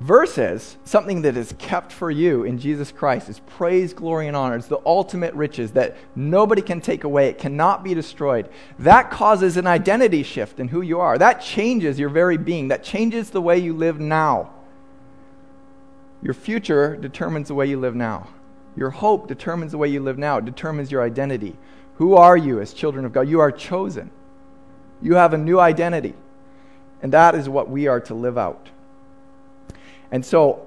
versus 0.00 0.76
something 0.84 1.22
that 1.22 1.36
is 1.36 1.54
kept 1.58 1.92
for 1.92 2.10
you 2.10 2.42
in 2.42 2.58
Jesus 2.58 2.90
Christ 2.90 3.28
is 3.28 3.38
praise, 3.40 3.94
glory, 3.94 4.26
and 4.26 4.36
honor. 4.36 4.56
It's 4.56 4.66
the 4.66 4.80
ultimate 4.84 5.32
riches 5.34 5.70
that 5.72 5.96
nobody 6.16 6.60
can 6.60 6.80
take 6.80 7.04
away. 7.04 7.28
It 7.28 7.38
cannot 7.38 7.84
be 7.84 7.94
destroyed. 7.94 8.48
That 8.80 9.12
causes 9.12 9.56
an 9.56 9.68
identity 9.68 10.24
shift 10.24 10.58
in 10.58 10.68
who 10.68 10.80
you 10.80 10.98
are. 10.98 11.18
That 11.18 11.40
changes 11.40 12.00
your 12.00 12.08
very 12.08 12.36
being. 12.36 12.66
That 12.68 12.82
changes 12.82 13.30
the 13.30 13.40
way 13.40 13.58
you 13.58 13.74
live 13.74 14.00
now. 14.00 14.50
Your 16.20 16.34
future 16.34 16.96
determines 16.96 17.46
the 17.46 17.54
way 17.54 17.66
you 17.66 17.78
live 17.78 17.94
now. 17.94 18.28
Your 18.76 18.90
hope 18.90 19.28
determines 19.28 19.70
the 19.70 19.78
way 19.78 19.88
you 19.88 20.00
live 20.00 20.18
now. 20.18 20.38
It 20.38 20.44
determines 20.44 20.90
your 20.90 21.02
identity. 21.02 21.56
Who 21.96 22.14
are 22.14 22.36
you 22.36 22.60
as 22.60 22.72
children 22.72 23.04
of 23.04 23.12
God? 23.12 23.28
You 23.28 23.38
are 23.38 23.52
chosen. 23.52 24.10
You 25.02 25.14
have 25.14 25.34
a 25.34 25.38
new 25.38 25.58
identity. 25.58 26.14
And 27.02 27.12
that 27.12 27.34
is 27.34 27.48
what 27.48 27.68
we 27.68 27.88
are 27.88 28.00
to 28.00 28.14
live 28.14 28.38
out. 28.38 28.70
And 30.10 30.24
so, 30.24 30.66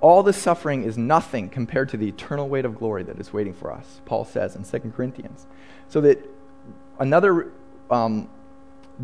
all 0.00 0.22
the 0.22 0.32
suffering 0.32 0.82
is 0.82 0.98
nothing 0.98 1.48
compared 1.48 1.88
to 1.90 1.96
the 1.96 2.08
eternal 2.08 2.48
weight 2.48 2.64
of 2.64 2.76
glory 2.76 3.04
that 3.04 3.18
is 3.18 3.32
waiting 3.32 3.54
for 3.54 3.72
us, 3.72 4.00
Paul 4.04 4.24
says 4.24 4.56
in 4.56 4.64
2 4.64 4.90
Corinthians. 4.90 5.46
So, 5.88 6.00
that 6.00 6.28
another 6.98 7.52
um, 7.90 8.28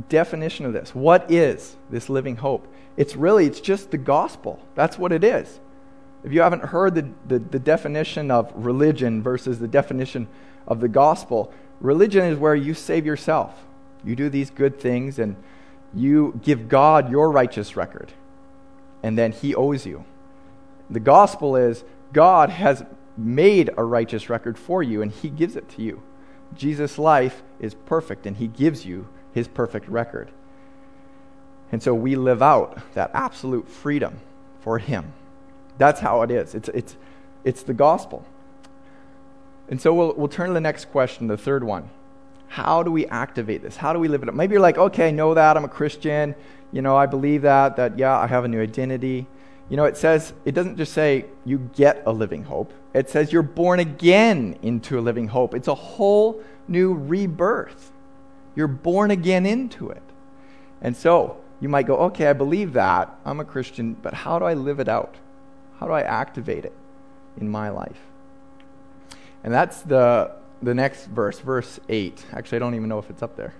definition 0.08 0.66
of 0.66 0.72
this 0.72 0.94
what 0.94 1.30
is 1.30 1.76
this 1.90 2.08
living 2.08 2.36
hope? 2.36 2.66
It's 2.96 3.14
really, 3.14 3.46
it's 3.46 3.60
just 3.60 3.92
the 3.92 3.98
gospel. 3.98 4.58
That's 4.74 4.98
what 4.98 5.12
it 5.12 5.22
is. 5.22 5.60
If 6.24 6.32
you 6.32 6.42
haven't 6.42 6.64
heard 6.64 6.94
the, 6.94 7.08
the, 7.26 7.38
the 7.38 7.58
definition 7.58 8.30
of 8.30 8.52
religion 8.54 9.22
versus 9.22 9.58
the 9.58 9.68
definition 9.68 10.28
of 10.66 10.80
the 10.80 10.88
gospel, 10.88 11.52
religion 11.80 12.24
is 12.24 12.38
where 12.38 12.54
you 12.54 12.74
save 12.74 13.06
yourself. 13.06 13.54
You 14.04 14.16
do 14.16 14.28
these 14.28 14.50
good 14.50 14.80
things 14.80 15.18
and 15.18 15.36
you 15.94 16.38
give 16.42 16.68
God 16.68 17.10
your 17.10 17.30
righteous 17.30 17.76
record 17.76 18.12
and 19.02 19.16
then 19.16 19.32
he 19.32 19.54
owes 19.54 19.86
you. 19.86 20.04
The 20.88 21.00
gospel 21.00 21.56
is 21.56 21.84
God 22.12 22.50
has 22.50 22.84
made 23.16 23.70
a 23.76 23.84
righteous 23.84 24.28
record 24.28 24.58
for 24.58 24.82
you 24.82 25.02
and 25.02 25.12
he 25.12 25.28
gives 25.28 25.56
it 25.56 25.68
to 25.70 25.82
you. 25.82 26.02
Jesus' 26.54 26.98
life 26.98 27.42
is 27.60 27.74
perfect 27.74 28.26
and 28.26 28.36
he 28.36 28.48
gives 28.48 28.84
you 28.84 29.08
his 29.32 29.46
perfect 29.46 29.88
record. 29.88 30.30
And 31.72 31.82
so 31.82 31.94
we 31.94 32.16
live 32.16 32.42
out 32.42 32.78
that 32.94 33.10
absolute 33.14 33.68
freedom 33.68 34.20
for 34.60 34.78
him. 34.78 35.12
That's 35.78 36.00
how 36.00 36.22
it 36.22 36.30
is. 36.30 36.54
It's, 36.54 36.68
it's, 36.70 36.96
it's 37.44 37.62
the 37.62 37.74
gospel. 37.74 38.24
And 39.68 39.80
so 39.80 39.94
we'll, 39.94 40.14
we'll 40.14 40.28
turn 40.28 40.48
to 40.48 40.54
the 40.54 40.60
next 40.60 40.90
question, 40.90 41.28
the 41.28 41.36
third 41.36 41.62
one. 41.62 41.90
How 42.50 42.82
do 42.82 42.90
we 42.90 43.06
activate 43.06 43.62
this? 43.62 43.76
How 43.76 43.92
do 43.92 43.98
we 43.98 44.08
live 44.08 44.22
it 44.22 44.28
up? 44.28 44.34
Maybe 44.34 44.52
you're 44.52 44.60
like, 44.60 44.78
okay, 44.78 45.08
I 45.08 45.10
know 45.10 45.34
that. 45.34 45.56
I'm 45.56 45.64
a 45.64 45.68
Christian 45.68 46.34
you 46.72 46.82
know, 46.82 46.96
I 46.96 47.06
believe 47.06 47.42
that, 47.42 47.76
that, 47.76 47.98
yeah, 47.98 48.16
I 48.16 48.26
have 48.26 48.44
a 48.44 48.48
new 48.48 48.60
identity. 48.60 49.26
You 49.68 49.76
know, 49.76 49.84
it 49.84 49.96
says, 49.96 50.32
it 50.44 50.52
doesn't 50.52 50.76
just 50.76 50.92
say 50.92 51.26
you 51.44 51.70
get 51.74 52.02
a 52.06 52.12
living 52.12 52.44
hope, 52.44 52.72
it 52.94 53.08
says 53.08 53.32
you're 53.32 53.42
born 53.42 53.80
again 53.80 54.58
into 54.62 54.98
a 54.98 55.00
living 55.00 55.28
hope. 55.28 55.54
It's 55.54 55.68
a 55.68 55.74
whole 55.74 56.42
new 56.66 56.94
rebirth. 56.94 57.92
You're 58.56 58.66
born 58.66 59.10
again 59.10 59.46
into 59.46 59.90
it. 59.90 60.02
And 60.82 60.96
so 60.96 61.36
you 61.60 61.68
might 61.68 61.86
go, 61.86 61.96
okay, 61.96 62.26
I 62.26 62.32
believe 62.32 62.72
that. 62.72 63.14
I'm 63.24 63.38
a 63.38 63.44
Christian, 63.44 63.94
but 63.94 64.12
how 64.12 64.38
do 64.38 64.44
I 64.44 64.54
live 64.54 64.80
it 64.80 64.88
out? 64.88 65.14
How 65.78 65.86
do 65.86 65.92
I 65.92 66.02
activate 66.02 66.64
it 66.64 66.72
in 67.40 67.48
my 67.48 67.68
life? 67.68 68.00
And 69.44 69.54
that's 69.54 69.82
the, 69.82 70.32
the 70.62 70.74
next 70.74 71.06
verse, 71.06 71.38
verse 71.38 71.80
8. 71.88 72.26
Actually, 72.32 72.56
I 72.56 72.58
don't 72.60 72.74
even 72.74 72.88
know 72.88 72.98
if 72.98 73.10
it's 73.10 73.22
up 73.22 73.36
there. 73.36 73.54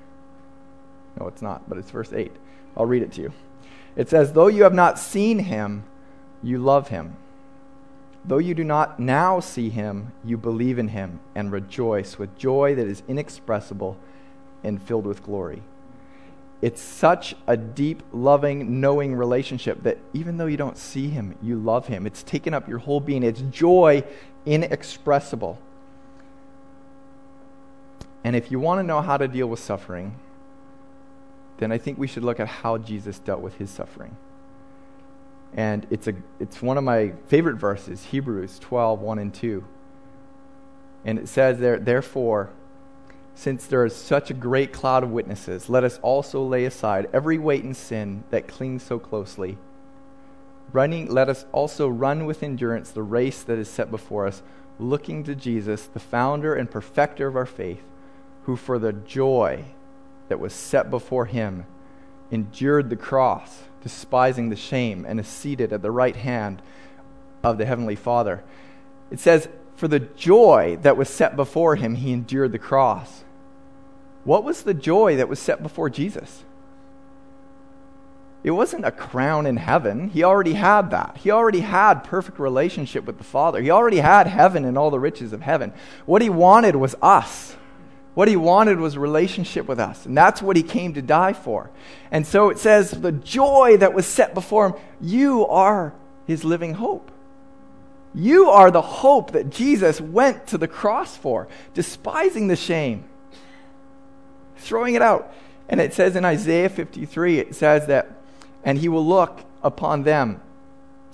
No, 1.19 1.27
it's 1.27 1.43
not, 1.43 1.69
but 1.69 1.79
it's 1.79 1.91
verse 1.91 2.13
8. 2.13 2.33
I'll 2.77 2.87
read 2.87 3.03
it 3.03 3.13
to 3.13 3.23
you. 3.23 3.33
It 3.97 4.09
says, 4.09 4.33
Though 4.33 4.47
you 4.47 4.63
have 4.63 4.75
not 4.75 4.99
seen 4.99 5.41
him, 5.41 5.85
you 6.43 6.59
love 6.59 6.89
him. 6.89 7.17
Though 8.25 8.39
you 8.39 8.55
do 8.55 8.65
not 8.65 9.01
now 9.01 9.41
see 9.41 9.71
him, 9.71 10.13
you 10.25 10.37
believe 10.37 10.79
in 10.79 10.89
him 10.89 11.21
and 11.35 11.51
rejoice 11.51 12.19
with 12.19 12.37
joy 12.37 12.75
that 12.75 12.87
is 12.87 13.03
inexpressible 13.09 13.97
and 14.63 14.81
filled 14.81 15.07
with 15.07 15.23
glory. 15.23 15.63
It's 16.61 16.83
such 16.83 17.35
a 17.47 17.57
deep, 17.57 18.03
loving, 18.13 18.81
knowing 18.81 19.15
relationship 19.15 19.83
that 19.85 19.97
even 20.13 20.37
though 20.37 20.47
you 20.47 20.59
don't 20.59 20.77
see 20.77 21.09
him, 21.09 21.35
you 21.41 21.57
love 21.57 21.87
him. 21.87 22.07
It's 22.07 22.23
taken 22.23 22.53
up 22.53 22.69
your 22.69 22.79
whole 22.79 23.01
being. 23.01 23.23
It's 23.23 23.41
joy 23.51 24.05
inexpressible. 24.45 25.59
And 28.23 28.37
if 28.37 28.51
you 28.51 28.61
want 28.61 28.81
to 28.81 28.83
know 28.83 29.01
how 29.01 29.17
to 29.17 29.27
deal 29.27 29.47
with 29.47 29.61
suffering, 29.61 30.17
then 31.59 31.73
I 31.73 31.79
think 31.79 31.99
we 31.99 32.07
should 32.07 32.25
look 32.25 32.41
at 32.41 32.49
how 32.49 32.79
Jesus 32.79 33.19
dealt 33.19 33.41
with 33.41 33.57
his 33.57 33.71
suffering. 33.71 34.17
And 35.55 35.87
it's, 35.91 36.07
a, 36.07 36.15
it's 36.39 36.63
one 36.63 36.79
of 36.79 36.85
my 36.85 37.13
favorite 37.29 37.57
verses, 37.57 38.05
Hebrews 38.07 38.59
12, 38.61 39.01
1 39.01 39.19
and 39.19 39.35
2. 39.35 39.65
And 41.05 41.19
it 41.19 41.29
says 41.29 41.59
there, 41.59 41.79
therefore, 41.79 42.51
since 43.35 43.67
there 43.67 43.85
is 43.85 43.97
such 43.97 44.31
a 44.31 44.35
great 44.35 44.73
cloud 44.73 45.03
of 45.03 45.11
witnesses, 45.11 45.69
let 45.69 45.83
us 45.83 45.99
also 46.03 46.43
lay 46.43 46.65
aside 46.65 47.09
every 47.13 47.39
weight 47.39 47.65
and 47.65 47.77
sin 47.77 48.25
that 48.31 48.47
clings 48.47 48.83
so 48.83 48.99
closely. 48.99 49.57
Running, 50.73 51.11
let 51.11 51.29
us 51.29 51.47
also 51.51 51.89
run 51.89 52.27
with 52.27 52.43
endurance 52.43 52.91
the 52.91 53.03
race 53.03 53.43
that 53.43 53.59
is 53.59 53.69
set 53.69 53.91
before 53.91 54.27
us, 54.27 54.43
looking 54.79 55.25
to 55.25 55.35
Jesus, 55.35 55.87
the 55.87 56.01
founder 56.01 56.55
and 56.55 56.71
perfecter 56.71 57.27
of 57.27 57.35
our 57.35 57.47
faith, 57.47 57.83
who 58.45 58.57
for 58.57 58.79
the 58.79 58.93
joy 58.93 59.65
that 60.29 60.41
was 60.41 60.53
set 60.53 60.91
before 60.91 61.27
him 61.27 61.67
endured 62.31 62.91
the 62.91 62.97
cross, 62.97 63.65
despising 63.83 64.49
the 64.49 64.57
shame, 64.57 65.05
and 65.07 65.19
is 65.19 65.27
seated 65.27 65.73
at 65.73 65.83
the 65.83 65.91
right 65.91 66.17
hand 66.17 66.63
of 67.43 67.59
the 67.59 67.67
Heavenly 67.67 67.97
Father. 67.97 68.43
It 69.11 69.19
says, 69.19 69.49
For 69.77 69.89
the 69.89 70.01
joy 70.01 70.79
that 70.83 70.97
was 70.97 71.09
set 71.09 71.37
before 71.37 71.77
him, 71.77 71.97
he 71.97 72.13
endured 72.13 72.53
the 72.53 72.59
cross. 72.59 73.25
What 74.25 74.45
was 74.45 74.63
the 74.63 74.75
joy 74.75 75.17
that 75.17 75.29
was 75.29 75.39
set 75.39 75.63
before 75.63 75.91
Jesus? 75.91 76.45
It 78.43 78.53
wasn't 78.53 78.87
a 78.87 78.91
crown 78.91 79.47
in 79.47 79.59
heaven. 79.59 80.09
He 80.09 80.25
already 80.25 80.55
had 80.55 80.91
that. 80.93 81.19
He 81.19 81.31
already 81.31 81.61
had 81.61 82.05
perfect 82.05 82.39
relationship 82.39 83.05
with 83.05 83.19
the 83.19 83.25
Father. 83.25 83.61
He 83.61 83.71
already 83.71 83.99
had 83.99 84.27
heaven 84.27 84.65
and 84.65 84.79
all 84.79 84.91
the 84.91 85.01
riches 85.01 85.33
of 85.33 85.43
heaven. 85.43 85.75
What 86.07 86.23
he 86.23 86.31
wanted 86.31 86.77
was 86.77 86.95
us. 87.03 87.57
What 88.21 88.29
he 88.29 88.37
wanted 88.37 88.79
was 88.79 88.99
relationship 88.99 89.67
with 89.67 89.81
us, 89.81 90.05
and 90.05 90.15
that's 90.15 90.43
what 90.43 90.55
he 90.55 90.63
came 90.63 90.93
to 90.93 91.01
die 91.01 91.33
for. 91.33 91.71
And 92.11 92.27
so 92.27 92.51
it 92.51 92.59
says, 92.59 92.91
the 92.91 93.13
joy 93.13 93.79
that 93.79 93.95
was 93.95 94.05
set 94.05 94.35
before 94.35 94.67
him, 94.67 94.75
you 95.01 95.47
are 95.47 95.95
his 96.27 96.45
living 96.45 96.75
hope. 96.75 97.11
You 98.15 98.51
are 98.51 98.71
the 98.71 98.83
hope 98.83 99.33
that 99.33 99.49
Jesus 99.49 100.03
went 100.03 100.47
to 100.49 100.59
the 100.59 100.69
cross 100.69 101.17
for, 101.17 101.49
despising 101.73 102.49
the 102.49 102.57
shame, 102.57 103.05
throwing 104.59 104.97
it 104.97 105.01
out. 105.01 105.33
And 105.71 105.81
it 105.81 105.95
says 105.95 106.15
in 106.15 106.27
Isaiah 106.27 106.69
53, 106.69 107.39
it 107.39 107.55
says 107.55 107.87
that, 107.87 108.13
and 108.63 108.77
he 108.77 108.91
will 108.91 109.07
look 109.07 109.47
upon 109.63 110.03
them 110.03 110.43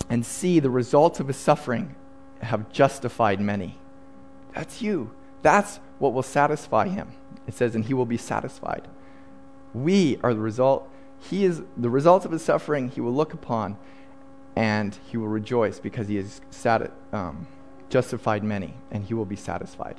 and 0.09 0.25
see 0.25 0.59
the 0.59 0.69
results 0.69 1.21
of 1.21 1.29
his 1.29 1.37
suffering 1.37 1.95
have 2.41 2.69
justified 2.69 3.39
many. 3.39 3.77
That's 4.53 4.81
you. 4.81 5.11
That's 5.41 5.79
what 5.99 6.13
will 6.13 6.23
satisfy 6.23 6.87
him. 6.87 7.13
It 7.47 7.53
says, 7.53 7.75
and 7.75 7.85
he 7.85 7.93
will 7.93 8.05
be 8.05 8.17
satisfied. 8.17 8.87
We 9.73 10.19
are 10.23 10.33
the 10.33 10.39
result. 10.39 10.89
He 11.19 11.45
is 11.45 11.61
the 11.75 11.89
result 11.89 12.25
of 12.25 12.31
his 12.31 12.43
suffering. 12.43 12.89
He 12.89 13.01
will 13.01 13.13
look 13.13 13.33
upon, 13.33 13.77
and 14.55 14.97
he 15.07 15.17
will 15.17 15.27
rejoice 15.27 15.79
because 15.79 16.07
he 16.07 16.17
has 16.17 16.41
sati- 16.49 16.91
um, 17.11 17.47
justified 17.89 18.43
many, 18.43 18.73
and 18.91 19.05
he 19.05 19.13
will 19.13 19.25
be 19.25 19.35
satisfied. 19.35 19.95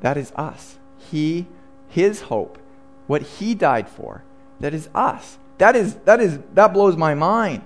That 0.00 0.16
is 0.16 0.32
us. 0.36 0.78
He, 0.98 1.46
his 1.88 2.22
hope, 2.22 2.58
what 3.06 3.22
he 3.22 3.54
died 3.54 3.88
for, 3.88 4.22
that 4.60 4.74
is 4.74 4.88
us. 4.94 5.38
That 5.58 5.76
is 5.76 5.94
that 6.04 6.20
is 6.20 6.40
that 6.54 6.72
blows 6.72 6.96
my 6.96 7.14
mind. 7.14 7.62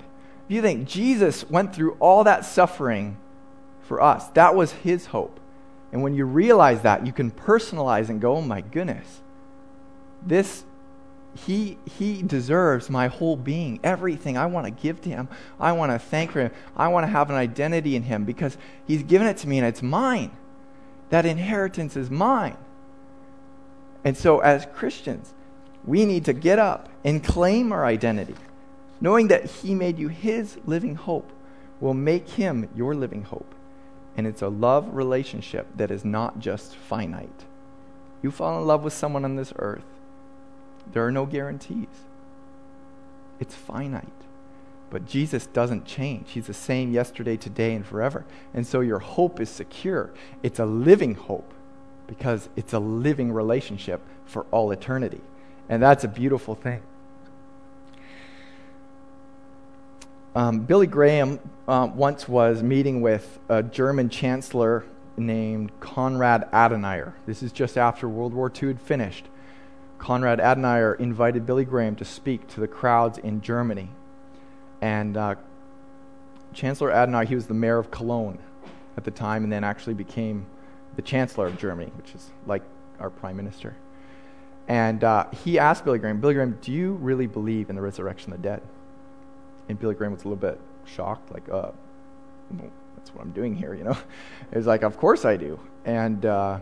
If 0.47 0.55
you 0.55 0.63
think 0.63 0.89
Jesus 0.89 1.49
went 1.49 1.75
through 1.75 1.97
all 2.01 2.25
that 2.25 2.45
suffering 2.45 3.17
for 3.83 4.01
us, 4.01 4.29
that 4.29 4.55
was 4.55 4.73
his 4.73 5.07
hope. 5.07 5.41
And 5.93 6.03
when 6.03 6.15
you 6.15 6.25
realize 6.25 6.83
that, 6.83 7.07
you 7.07 7.13
can 7.13 7.31
personalize 7.31 8.09
and 8.09 8.21
go, 8.21 8.37
oh 8.37 8.43
my 8.43 8.61
goodness, 8.61 9.21
this, 10.25 10.65
he, 11.47 11.79
he 11.99 12.23
deserves 12.23 12.91
my 12.91 13.09
whole 13.09 13.37
being, 13.37 13.81
everything. 13.83 14.37
I 14.37 14.47
want 14.47 14.67
to 14.67 14.71
give 14.71 15.01
to 15.03 15.09
him. 15.09 15.29
I 15.59 15.73
want 15.73 15.93
to 15.93 15.99
thank 15.99 16.33
for 16.33 16.43
him. 16.43 16.51
I 16.77 16.89
want 16.89 17.05
to 17.05 17.11
have 17.11 17.31
an 17.31 17.37
identity 17.37 17.97
in 17.97 18.03
him 18.03 18.25
because 18.25 18.59
he's 18.87 19.03
given 19.03 19.27
it 19.27 19.39
to 19.39 19.49
me 19.49 19.59
and 19.59 19.67
it's 19.67 19.83
mine. 19.83 20.37
That 21.11 21.25
inheritance 21.25 21.97
is 21.97 22.11
mine. 22.11 22.57
And 24.05 24.17
so, 24.17 24.41
as 24.41 24.67
Christians, 24.75 25.33
we 25.85 26.05
need 26.05 26.25
to 26.27 26.33
get 26.33 26.59
up 26.59 26.89
and 27.05 27.25
claim 27.25 27.73
our 27.73 27.85
identity, 27.85 28.35
knowing 29.01 29.29
that 29.29 29.51
he 29.51 29.75
made 29.75 29.99
you 29.99 30.09
his 30.09 30.59
living 30.67 30.95
hope 30.97 31.33
will 31.81 31.95
make 31.95 32.29
him 32.29 32.69
your 32.75 32.95
living 32.95 33.23
hope. 33.23 33.55
And 34.19 34.27
it's 34.27 34.43
a 34.43 34.49
love 34.49 34.97
relationship 34.97 35.69
that 35.77 35.93
is 35.93 36.05
not 36.05 36.41
just 36.41 36.75
finite. 36.75 37.45
You 38.21 38.33
fall 38.33 38.61
in 38.61 38.67
love 38.67 38.83
with 38.83 38.93
someone 38.93 39.25
on 39.25 39.37
this 39.37 39.53
earth, 39.61 39.85
there 40.93 41.07
are 41.07 41.13
no 41.13 41.25
guarantees. 41.25 41.87
It's 43.39 43.55
finite. 43.55 44.09
But 44.91 45.07
Jesus 45.07 45.47
doesn't 45.47 45.85
change. 45.85 46.33
He's 46.33 46.49
the 46.49 46.55
same 46.55 46.93
yesterday, 46.93 47.37
today, 47.37 47.77
and 47.77 47.87
forever. 47.87 48.25
And 48.53 48.67
so 48.67 48.81
your 48.81 48.99
hope 48.99 49.39
is 49.39 49.51
secure. 49.51 50.11
It's 50.43 50.59
a 50.59 50.67
living 50.67 51.15
hope 51.15 51.55
because 52.09 52.49
it's 52.57 52.73
a 52.73 52.81
living 52.81 53.33
relationship 53.33 54.01
for 54.25 54.47
all 54.51 54.73
eternity. 54.73 55.21
And 55.69 55.81
that's 55.81 56.03
a 56.03 56.09
beautiful 56.09 56.57
thing. 56.57 56.83
Um, 60.35 60.61
Billy 60.61 60.87
Graham 60.87 61.41
uh, 61.67 61.89
once 61.93 62.29
was 62.29 62.63
meeting 62.63 63.01
with 63.01 63.39
a 63.49 63.63
German 63.63 64.09
chancellor 64.09 64.85
named 65.17 65.73
Konrad 65.81 66.51
Adenauer. 66.53 67.15
This 67.27 67.43
is 67.43 67.51
just 67.51 67.79
after 67.79 68.09
World 68.09 68.35
War 68.35 68.53
II 68.55 68.69
had 68.69 68.81
finished. 68.81 69.27
Konrad 69.99 70.39
Adenauer 70.39 70.99
invited 71.01 71.45
Billy 71.45 71.65
Graham 71.65 71.97
to 71.97 72.05
speak 72.05 72.47
to 72.49 72.61
the 72.61 72.69
crowds 72.69 73.19
in 73.19 73.41
Germany. 73.41 73.91
And 74.81 75.17
uh, 75.17 75.35
Chancellor 76.53 76.91
Adenauer, 76.91 77.27
he 77.27 77.35
was 77.35 77.47
the 77.47 77.55
mayor 77.55 77.79
of 77.79 77.91
Cologne 77.91 78.39
at 78.97 79.05
the 79.05 79.11
time, 79.11 79.45
and 79.45 79.53
then 79.53 79.65
actually 79.65 79.95
became 79.95 80.47
the 80.97 81.03
Chancellor 81.03 81.47
of 81.47 81.59
Germany, 81.59 81.91
which 81.97 82.15
is 82.15 82.31
like 82.47 82.63
our 83.01 83.11
Prime 83.11 83.37
Minister. 83.37 83.77
And 84.69 85.03
uh, 85.03 85.27
he 85.45 85.59
asked 85.59 85.85
Billy 85.85 85.99
Graham, 85.99 86.21
Billy 86.21 86.35
Graham, 86.35 86.59
do 86.61 86.71
you 86.71 86.93
really 86.95 87.27
believe 87.27 87.71
in 87.71 87.77
the 87.77 87.83
resurrection 87.83 88.33
of 88.33 88.43
the 88.43 88.49
dead? 88.49 88.63
And 89.69 89.79
Billy 89.79 89.95
Graham 89.95 90.13
was 90.13 90.23
a 90.25 90.29
little 90.29 90.37
bit 90.37 90.61
shocked, 90.87 91.33
like, 91.33 91.49
uh, 91.49 91.71
that's 92.97 93.15
what 93.15 93.23
I'm 93.23 93.33
doing 93.33 93.55
here, 93.55 93.75
you 93.75 93.85
know? 93.85 93.97
He 94.51 94.57
was 94.57 94.67
like, 94.67 94.83
of 94.83 94.97
course 94.97 95.25
I 95.25 95.37
do. 95.37 95.61
And 95.85 96.25
uh, 96.25 96.61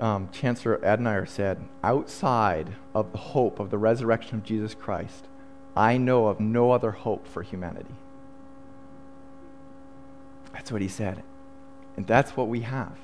um, 0.00 0.28
Chancellor 0.32 0.78
Adenauer 0.78 1.28
said, 1.28 1.64
outside 1.82 2.74
of 2.94 3.12
the 3.12 3.18
hope 3.18 3.58
of 3.58 3.70
the 3.70 3.78
resurrection 3.78 4.36
of 4.36 4.44
Jesus 4.44 4.74
Christ, 4.74 5.26
I 5.76 5.96
know 5.96 6.26
of 6.26 6.40
no 6.40 6.70
other 6.70 6.92
hope 6.92 7.26
for 7.26 7.42
humanity. 7.42 7.94
That's 10.52 10.70
what 10.70 10.82
he 10.82 10.88
said. 10.88 11.22
And 11.96 12.06
that's 12.06 12.36
what 12.36 12.48
we 12.48 12.60
have. 12.60 12.98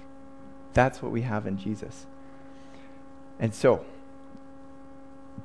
That's 0.73 1.03
what 1.03 1.13
we 1.13 1.23
have 1.23 1.47
in 1.47 1.59
Jesus. 1.59 2.07
And 3.39 3.55
so, 3.55 3.85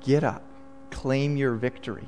get 0.01 0.23
up, 0.23 0.43
claim 0.91 1.37
your 1.37 1.53
victory. 1.55 2.07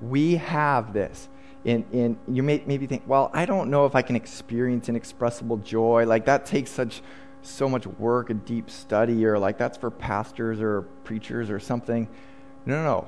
We 0.00 0.36
have 0.36 0.92
this. 0.92 1.28
In, 1.64 1.84
in, 1.92 2.18
you 2.28 2.42
may 2.42 2.62
maybe 2.66 2.86
think, 2.86 3.04
well, 3.06 3.30
I 3.32 3.46
don't 3.46 3.70
know 3.70 3.86
if 3.86 3.94
I 3.94 4.02
can 4.02 4.16
experience 4.16 4.88
inexpressible 4.88 5.58
joy. 5.58 6.04
Like 6.06 6.26
that 6.26 6.44
takes 6.44 6.70
such 6.70 7.02
so 7.42 7.68
much 7.68 7.86
work 7.86 8.30
and 8.30 8.44
deep 8.44 8.70
study, 8.70 9.24
or 9.24 9.38
like 9.38 9.58
that's 9.58 9.78
for 9.78 9.90
pastors 9.90 10.60
or 10.60 10.82
preachers 11.04 11.50
or 11.50 11.58
something. 11.60 12.08
No, 12.66 12.76
no, 12.76 12.84
no. 12.84 13.06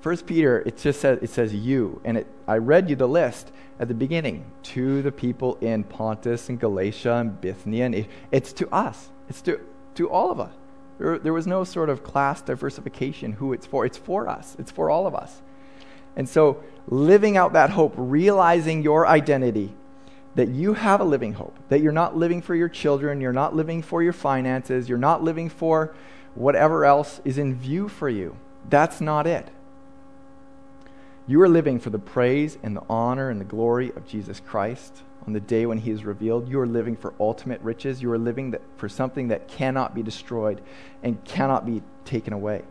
First 0.00 0.26
Peter, 0.26 0.60
it 0.60 0.76
just 0.76 1.00
says 1.00 1.18
it 1.22 1.30
says 1.30 1.54
you, 1.54 2.00
and 2.04 2.18
it, 2.18 2.26
I 2.46 2.58
read 2.58 2.88
you 2.88 2.96
the 2.96 3.08
list 3.08 3.50
at 3.80 3.88
the 3.88 3.94
beginning 3.94 4.50
to 4.62 5.02
the 5.02 5.12
people 5.12 5.56
in 5.60 5.84
Pontus 5.84 6.48
and 6.48 6.60
Galatia 6.60 7.14
and 7.14 7.40
Bithynia, 7.40 7.86
and 7.86 7.94
it, 7.94 8.06
it's 8.30 8.52
to 8.54 8.72
us. 8.72 9.10
It's 9.28 9.42
to 9.42 9.60
to 9.96 10.08
all 10.08 10.30
of 10.30 10.38
us. 10.38 10.52
There, 10.98 11.18
there 11.18 11.32
was 11.32 11.46
no 11.46 11.64
sort 11.64 11.90
of 11.90 12.02
class 12.02 12.40
diversification 12.40 13.32
who 13.32 13.52
it's 13.52 13.66
for. 13.66 13.84
It's 13.84 13.98
for 13.98 14.28
us. 14.28 14.56
It's 14.58 14.70
for 14.70 14.90
all 14.90 15.06
of 15.06 15.14
us. 15.14 15.42
And 16.16 16.28
so, 16.28 16.62
living 16.88 17.36
out 17.36 17.52
that 17.52 17.70
hope, 17.70 17.94
realizing 17.96 18.82
your 18.82 19.06
identity 19.06 19.74
that 20.34 20.48
you 20.48 20.74
have 20.74 21.00
a 21.00 21.04
living 21.04 21.34
hope, 21.34 21.56
that 21.70 21.80
you're 21.80 21.92
not 21.92 22.16
living 22.16 22.42
for 22.42 22.54
your 22.54 22.68
children, 22.68 23.20
you're 23.20 23.32
not 23.32 23.56
living 23.56 23.82
for 23.82 24.02
your 24.02 24.12
finances, 24.12 24.88
you're 24.88 24.98
not 24.98 25.22
living 25.22 25.48
for 25.48 25.94
whatever 26.34 26.84
else 26.84 27.20
is 27.24 27.38
in 27.38 27.54
view 27.54 27.88
for 27.88 28.08
you. 28.08 28.36
That's 28.68 29.00
not 29.00 29.26
it. 29.26 29.48
You 31.26 31.40
are 31.42 31.48
living 31.48 31.80
for 31.80 31.90
the 31.90 31.98
praise 31.98 32.58
and 32.62 32.76
the 32.76 32.82
honor 32.88 33.30
and 33.30 33.40
the 33.40 33.44
glory 33.44 33.90
of 33.96 34.06
Jesus 34.06 34.40
Christ 34.40 35.02
on 35.26 35.32
the 35.32 35.40
day 35.40 35.66
when 35.66 35.78
he 35.78 35.90
is 35.90 36.04
revealed. 36.04 36.48
You 36.48 36.60
are 36.60 36.66
living 36.66 36.96
for 36.96 37.14
ultimate 37.18 37.60
riches. 37.62 38.00
You 38.00 38.12
are 38.12 38.18
living 38.18 38.54
for 38.76 38.88
something 38.88 39.28
that 39.28 39.48
cannot 39.48 39.94
be 39.94 40.02
destroyed 40.02 40.60
and 41.02 41.22
cannot 41.24 41.66
be 41.66 41.82
taken 42.04 42.32
away. 42.32 42.62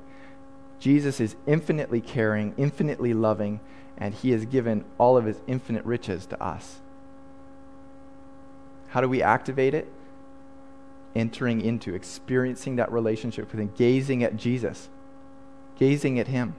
Jesus 0.85 1.19
is 1.19 1.35
infinitely 1.47 1.99
caring, 1.99 2.53
infinitely 2.57 3.11
loving, 3.11 3.59
and 3.97 4.13
he 4.13 4.29
has 4.29 4.45
given 4.45 4.85
all 4.99 5.17
of 5.17 5.25
his 5.25 5.41
infinite 5.47 5.83
riches 5.83 6.27
to 6.27 6.39
us. 6.39 6.75
How 8.89 9.01
do 9.01 9.09
we 9.09 9.19
activate 9.19 9.73
it? 9.73 9.91
Entering 11.15 11.59
into, 11.59 11.95
experiencing 11.95 12.75
that 12.75 12.91
relationship 12.91 13.51
with 13.51 13.59
Him, 13.61 13.73
gazing 13.75 14.23
at 14.23 14.37
Jesus, 14.37 14.87
gazing 15.79 16.19
at 16.19 16.27
Him. 16.27 16.53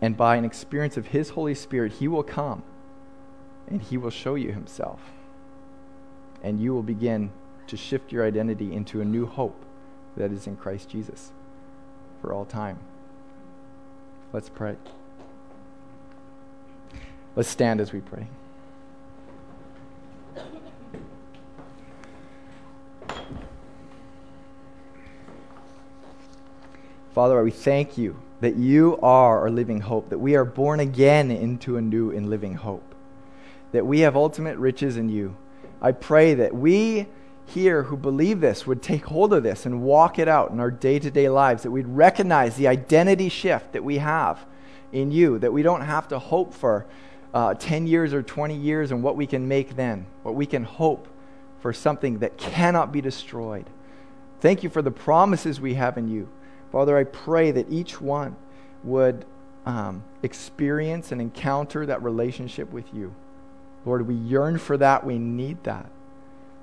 And 0.00 0.16
by 0.16 0.36
an 0.36 0.46
experience 0.46 0.96
of 0.96 1.08
His 1.08 1.28
Holy 1.28 1.54
Spirit, 1.54 1.92
He 1.92 2.08
will 2.08 2.22
come 2.22 2.62
and 3.68 3.82
He 3.82 3.98
will 3.98 4.08
show 4.08 4.34
you 4.34 4.50
Himself. 4.52 5.02
And 6.42 6.58
you 6.58 6.72
will 6.72 6.82
begin 6.82 7.32
to 7.66 7.76
shift 7.76 8.12
your 8.12 8.26
identity 8.26 8.72
into 8.72 9.02
a 9.02 9.04
new 9.04 9.26
hope 9.26 9.62
that 10.16 10.32
is 10.32 10.46
in 10.46 10.56
Christ 10.56 10.88
Jesus 10.88 11.32
for 12.22 12.32
all 12.32 12.44
time. 12.44 12.78
Let's 14.32 14.48
pray. 14.48 14.76
Let's 17.36 17.48
stand 17.48 17.80
as 17.80 17.92
we 17.92 18.00
pray. 18.00 18.28
Father, 27.12 27.42
we 27.42 27.50
thank 27.50 27.98
you 27.98 28.16
that 28.40 28.56
you 28.56 28.98
are 29.02 29.40
our 29.40 29.50
living 29.50 29.80
hope, 29.80 30.08
that 30.08 30.18
we 30.18 30.34
are 30.34 30.44
born 30.44 30.80
again 30.80 31.30
into 31.30 31.76
a 31.76 31.82
new 31.82 32.10
and 32.10 32.30
living 32.30 32.54
hope, 32.54 32.94
that 33.72 33.84
we 33.84 34.00
have 34.00 34.16
ultimate 34.16 34.56
riches 34.56 34.96
in 34.96 35.08
you. 35.08 35.36
I 35.82 35.92
pray 35.92 36.34
that 36.34 36.54
we 36.54 37.06
here 37.46 37.84
who 37.84 37.96
believe 37.96 38.40
this 38.40 38.66
would 38.66 38.82
take 38.82 39.04
hold 39.06 39.32
of 39.32 39.42
this 39.42 39.66
and 39.66 39.82
walk 39.82 40.18
it 40.18 40.28
out 40.28 40.50
in 40.50 40.60
our 40.60 40.70
day 40.70 40.98
to 40.98 41.10
day 41.10 41.28
lives, 41.28 41.62
that 41.62 41.70
we'd 41.70 41.86
recognize 41.86 42.56
the 42.56 42.68
identity 42.68 43.28
shift 43.28 43.72
that 43.72 43.84
we 43.84 43.98
have 43.98 44.44
in 44.92 45.10
you, 45.10 45.38
that 45.38 45.52
we 45.52 45.62
don't 45.62 45.82
have 45.82 46.08
to 46.08 46.18
hope 46.18 46.54
for 46.54 46.86
uh, 47.34 47.54
10 47.54 47.86
years 47.86 48.12
or 48.12 48.22
20 48.22 48.54
years 48.54 48.90
and 48.90 49.02
what 49.02 49.16
we 49.16 49.26
can 49.26 49.48
make 49.48 49.76
then, 49.76 50.06
but 50.22 50.32
we 50.32 50.46
can 50.46 50.64
hope 50.64 51.08
for 51.60 51.72
something 51.72 52.18
that 52.18 52.36
cannot 52.36 52.92
be 52.92 53.00
destroyed. 53.00 53.66
Thank 54.40 54.62
you 54.62 54.70
for 54.70 54.82
the 54.82 54.90
promises 54.90 55.60
we 55.60 55.74
have 55.74 55.96
in 55.96 56.08
you. 56.08 56.28
Father, 56.72 56.96
I 56.96 57.04
pray 57.04 57.50
that 57.52 57.70
each 57.70 58.00
one 58.00 58.36
would 58.82 59.24
um, 59.64 60.02
experience 60.22 61.12
and 61.12 61.20
encounter 61.20 61.86
that 61.86 62.02
relationship 62.02 62.72
with 62.72 62.92
you. 62.92 63.14
Lord, 63.84 64.06
we 64.06 64.14
yearn 64.14 64.58
for 64.58 64.76
that. 64.76 65.04
We 65.04 65.18
need 65.18 65.62
that. 65.64 65.86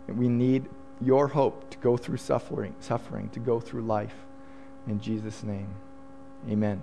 And 0.09 0.17
we 0.17 0.27
need 0.27 0.65
your 0.99 1.27
hope 1.27 1.69
to 1.69 1.77
go 1.77 1.95
through 1.95 2.17
suffering, 2.17 2.73
suffering, 2.79 3.29
to 3.29 3.39
go 3.39 3.59
through 3.59 3.83
life. 3.83 4.15
In 4.87 4.99
Jesus' 4.99 5.43
name, 5.43 5.67
amen. 6.49 6.81